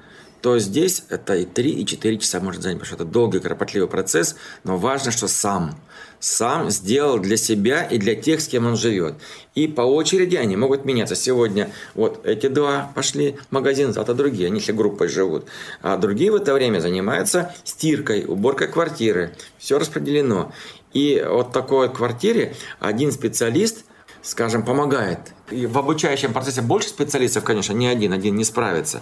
то 0.41 0.57
здесь 0.57 1.03
это 1.09 1.35
и 1.35 1.45
3, 1.45 1.71
и 1.71 1.85
4 1.85 2.17
часа 2.17 2.39
может 2.39 2.63
занять, 2.63 2.79
потому 2.79 2.95
что 2.95 3.03
это 3.03 3.11
долгий, 3.11 3.39
кропотливый 3.39 3.87
процесс, 3.87 4.35
но 4.63 4.77
важно, 4.77 5.11
что 5.11 5.27
сам 5.27 5.75
сам 6.21 6.69
сделал 6.69 7.19
для 7.19 7.35
себя 7.35 7.83
и 7.83 7.97
для 7.97 8.15
тех, 8.15 8.39
с 8.39 8.47
кем 8.47 8.65
он 8.67 8.77
живет. 8.77 9.15
И 9.55 9.67
по 9.67 9.81
очереди 9.81 10.35
они 10.37 10.55
могут 10.55 10.85
меняться. 10.85 11.15
Сегодня 11.15 11.71
вот 11.95 12.25
эти 12.25 12.47
два 12.47 12.91
пошли 12.95 13.37
в 13.49 13.51
магазин, 13.51 13.91
завтра 13.91 14.13
другие, 14.13 14.47
они 14.47 14.59
все 14.59 14.71
группой 14.71 15.09
живут. 15.09 15.45
А 15.81 15.97
другие 15.97 16.31
в 16.31 16.35
это 16.35 16.53
время 16.53 16.79
занимаются 16.79 17.53
стиркой, 17.65 18.23
уборкой 18.25 18.67
квартиры. 18.67 19.33
Все 19.57 19.77
распределено. 19.77 20.53
И 20.93 21.23
вот 21.27 21.51
такой 21.51 21.89
квартире 21.89 22.55
один 22.79 23.11
специалист, 23.11 23.85
скажем, 24.21 24.63
помогает. 24.63 25.19
И 25.49 25.65
в 25.65 25.77
обучающем 25.77 26.33
процессе 26.33 26.61
больше 26.61 26.89
специалистов, 26.89 27.43
конечно, 27.43 27.73
не 27.73 27.87
один, 27.87 28.13
один 28.13 28.35
не 28.35 28.43
справится. 28.43 29.01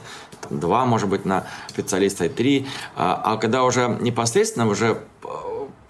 Два, 0.49 0.85
может 0.85 1.09
быть, 1.09 1.25
на 1.25 1.45
специалиста 1.67 2.25
и 2.25 2.29
три. 2.29 2.67
А, 2.95 3.21
а 3.23 3.37
когда 3.37 3.63
уже 3.63 3.97
непосредственно 3.99 4.67
уже 4.67 4.97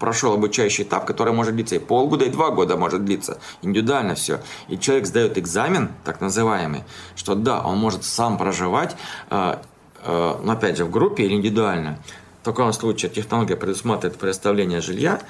прошел 0.00 0.32
обучающий 0.32 0.82
этап, 0.82 1.04
который 1.04 1.32
может 1.32 1.54
длиться 1.54 1.76
и 1.76 1.78
полгода, 1.78 2.24
и 2.24 2.30
два 2.30 2.50
года 2.50 2.76
может 2.76 3.04
длиться. 3.04 3.38
Индивидуально 3.62 4.16
все. 4.16 4.40
И 4.68 4.78
человек 4.78 5.06
сдает 5.06 5.38
экзамен, 5.38 5.90
так 6.04 6.20
называемый, 6.20 6.82
что 7.14 7.34
да, 7.34 7.60
он 7.60 7.78
может 7.78 8.04
сам 8.04 8.38
проживать, 8.38 8.96
э, 9.28 9.56
э, 10.02 10.36
но 10.42 10.52
опять 10.52 10.78
же 10.78 10.86
в 10.86 10.90
группе 10.90 11.24
или 11.24 11.34
индивидуально. 11.34 11.98
В 12.40 12.44
таком 12.44 12.72
случае 12.72 13.10
технология 13.10 13.56
предусматривает 13.56 14.18
предоставление 14.18 14.80
жилья 14.80 15.20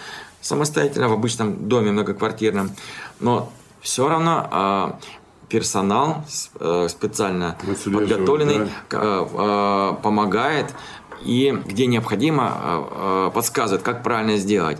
самостоятельно 0.41 1.09
в 1.09 1.13
обычном 1.13 1.69
доме 1.69 1.93
многоквартирном, 1.93 2.71
но 3.21 3.53
все 3.81 4.09
равно 4.09 4.49
э, 4.51 5.49
персонал 5.49 6.25
специально 6.29 7.57
подготовленный 7.85 8.69
да? 8.89 9.99
помогает 10.03 10.67
и 11.25 11.57
где 11.67 11.87
необходимо 11.87 12.53
э, 12.55 13.29
э, 13.29 13.31
подсказывает, 13.35 13.83
как 13.83 14.03
правильно 14.03 14.37
сделать. 14.37 14.79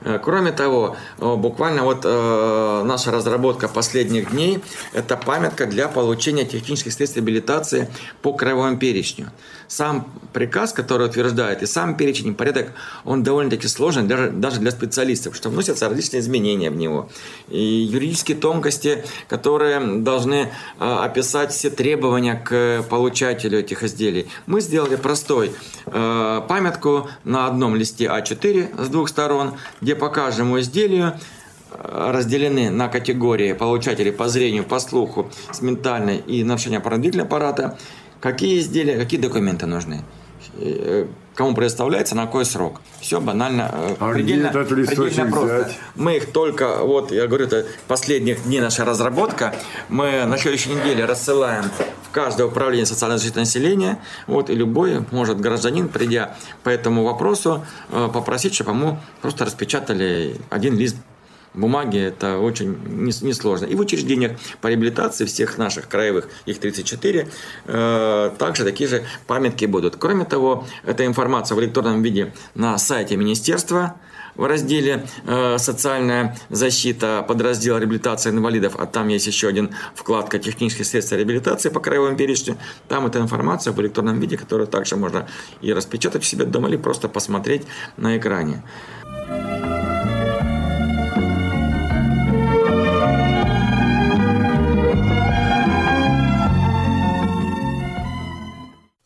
Э, 0.00 0.18
кроме 0.22 0.52
того, 0.52 0.96
буквально 1.18 1.82
вот 1.82 2.04
наша 2.04 3.10
разработка 3.10 3.68
последних 3.68 4.30
дней– 4.30 4.62
это 4.92 5.16
памятка 5.16 5.66
для 5.66 5.88
получения 5.88 6.44
технических 6.44 6.92
средств 6.92 7.16
реабилитации 7.16 7.88
по 8.22 8.32
краевому 8.32 8.76
перечню 8.76 9.30
сам 9.72 10.06
приказ, 10.34 10.74
который 10.74 11.06
утверждает, 11.06 11.62
и 11.62 11.66
сам 11.66 11.96
перечень 11.96 12.28
и 12.28 12.32
порядок, 12.32 12.72
он 13.04 13.22
довольно-таки 13.22 13.68
сложный 13.68 14.02
даже, 14.02 14.30
даже 14.30 14.60
для 14.60 14.70
специалистов, 14.70 15.34
что 15.34 15.48
вносятся 15.48 15.88
различные 15.88 16.20
изменения 16.20 16.70
в 16.70 16.76
него. 16.76 17.08
И 17.48 17.58
юридические 17.58 18.36
тонкости, 18.36 19.02
которые 19.28 19.80
должны 20.02 20.34
э, 20.44 20.48
описать 20.78 21.52
все 21.52 21.70
требования 21.70 22.34
к 22.34 22.84
получателю 22.90 23.60
этих 23.60 23.82
изделий. 23.82 24.28
Мы 24.46 24.60
сделали 24.60 24.96
простой 24.96 25.52
э, 25.86 26.40
памятку 26.46 27.08
на 27.24 27.46
одном 27.46 27.74
листе 27.74 28.04
А4 28.04 28.84
с 28.84 28.88
двух 28.88 29.08
сторон, 29.08 29.54
где 29.80 29.94
по 29.94 30.10
каждому 30.10 30.60
изделию 30.60 31.14
э, 31.70 32.10
разделены 32.12 32.68
на 32.68 32.88
категории 32.88 33.54
получателей 33.54 34.12
по 34.12 34.28
зрению, 34.28 34.64
по 34.64 34.78
слуху, 34.80 35.30
с 35.50 35.62
ментальной 35.62 36.18
и 36.18 36.44
нарушения 36.44 36.76
опорно 36.76 37.22
аппарата– 37.22 37.78
какие 38.22 38.60
изделия, 38.60 38.96
какие 38.96 39.20
документы 39.20 39.66
нужны, 39.66 40.02
э, 40.54 41.06
кому 41.34 41.54
предоставляется, 41.54 42.14
на 42.14 42.26
какой 42.26 42.44
срок. 42.44 42.80
Все 43.00 43.20
банально, 43.20 43.70
э, 43.72 43.96
а 43.98 44.12
предельно, 44.12 44.50
предельно 44.50 45.30
просто. 45.30 45.64
Взять? 45.64 45.78
Мы 45.96 46.16
их 46.18 46.32
только, 46.32 46.78
вот 46.84 47.10
я 47.10 47.26
говорю, 47.26 47.46
это 47.46 47.66
последних 47.88 48.44
дней 48.44 48.60
наша 48.60 48.84
разработка, 48.84 49.54
мы 49.88 50.24
на 50.24 50.38
следующей 50.38 50.70
неделе 50.70 51.04
рассылаем 51.04 51.64
в 52.04 52.10
каждое 52.12 52.46
управление 52.46 52.86
социальной 52.86 53.18
защиты 53.18 53.40
населения, 53.40 53.98
вот, 54.28 54.50
и 54.50 54.54
любой 54.54 55.04
может 55.10 55.40
гражданин, 55.40 55.88
придя 55.88 56.36
по 56.62 56.68
этому 56.68 57.02
вопросу, 57.04 57.66
э, 57.90 58.08
попросить, 58.14 58.54
чтобы 58.54 58.70
ему 58.70 59.00
просто 59.20 59.44
распечатали 59.44 60.36
один 60.48 60.76
лист 60.76 60.96
бумаги 61.54 61.98
это 61.98 62.38
очень 62.38 62.76
несложно. 62.86 63.66
И 63.66 63.74
в 63.74 63.80
учреждениях 63.80 64.32
по 64.60 64.68
реабилитации 64.68 65.24
всех 65.24 65.58
наших 65.58 65.88
краевых, 65.88 66.28
их 66.46 66.58
34, 66.58 67.28
э, 67.66 68.30
также 68.38 68.64
такие 68.64 68.88
же 68.88 69.04
памятки 69.26 69.66
будут. 69.66 69.96
Кроме 69.96 70.24
того, 70.24 70.66
эта 70.84 71.06
информация 71.06 71.56
в 71.56 71.60
электронном 71.60 72.02
виде 72.02 72.32
на 72.54 72.78
сайте 72.78 73.16
министерства 73.16 73.96
в 74.34 74.46
разделе 74.46 75.06
э, 75.26 75.58
«Социальная 75.58 76.36
защита», 76.48 77.24
подраздел 77.26 77.78
«Реабилитация 77.78 78.32
инвалидов», 78.32 78.76
а 78.78 78.86
там 78.86 79.08
есть 79.08 79.26
еще 79.26 79.48
один 79.48 79.70
вкладка 79.94 80.38
«Технические 80.38 80.84
средства 80.84 81.16
реабилитации» 81.16 81.68
по 81.68 81.80
краевому 81.80 82.16
перечню. 82.16 82.56
Там 82.88 83.06
эта 83.06 83.18
информация 83.18 83.72
в 83.72 83.80
электронном 83.80 84.20
виде, 84.20 84.36
которую 84.36 84.66
также 84.66 84.96
можно 84.96 85.28
и 85.60 85.72
распечатать 85.72 86.22
в 86.22 86.26
себе 86.26 86.44
дома, 86.44 86.68
или 86.68 86.76
просто 86.76 87.08
посмотреть 87.08 87.62
на 87.96 88.16
экране. 88.16 88.62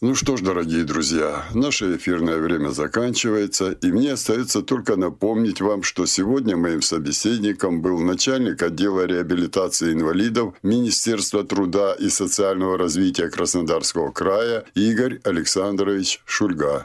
Ну 0.07 0.15
что 0.15 0.37
ж, 0.37 0.41
дорогие 0.41 0.85
друзья, 0.85 1.47
наше 1.53 1.97
эфирное 1.97 2.39
время 2.39 2.69
заканчивается, 2.69 3.73
и 3.73 3.91
мне 3.91 4.13
остается 4.13 4.63
только 4.63 4.95
напомнить 4.95 5.61
вам, 5.61 5.83
что 5.83 6.07
сегодня 6.07 6.57
моим 6.57 6.81
собеседником 6.81 7.83
был 7.83 7.99
начальник 7.99 8.63
отдела 8.63 9.05
реабилитации 9.05 9.93
инвалидов 9.93 10.55
Министерства 10.63 11.43
труда 11.43 11.93
и 11.99 12.09
социального 12.09 12.79
развития 12.79 13.29
Краснодарского 13.29 14.13
края 14.13 14.65
Игорь 14.77 15.19
Александрович 15.25 16.23
Шульга. 16.25 16.85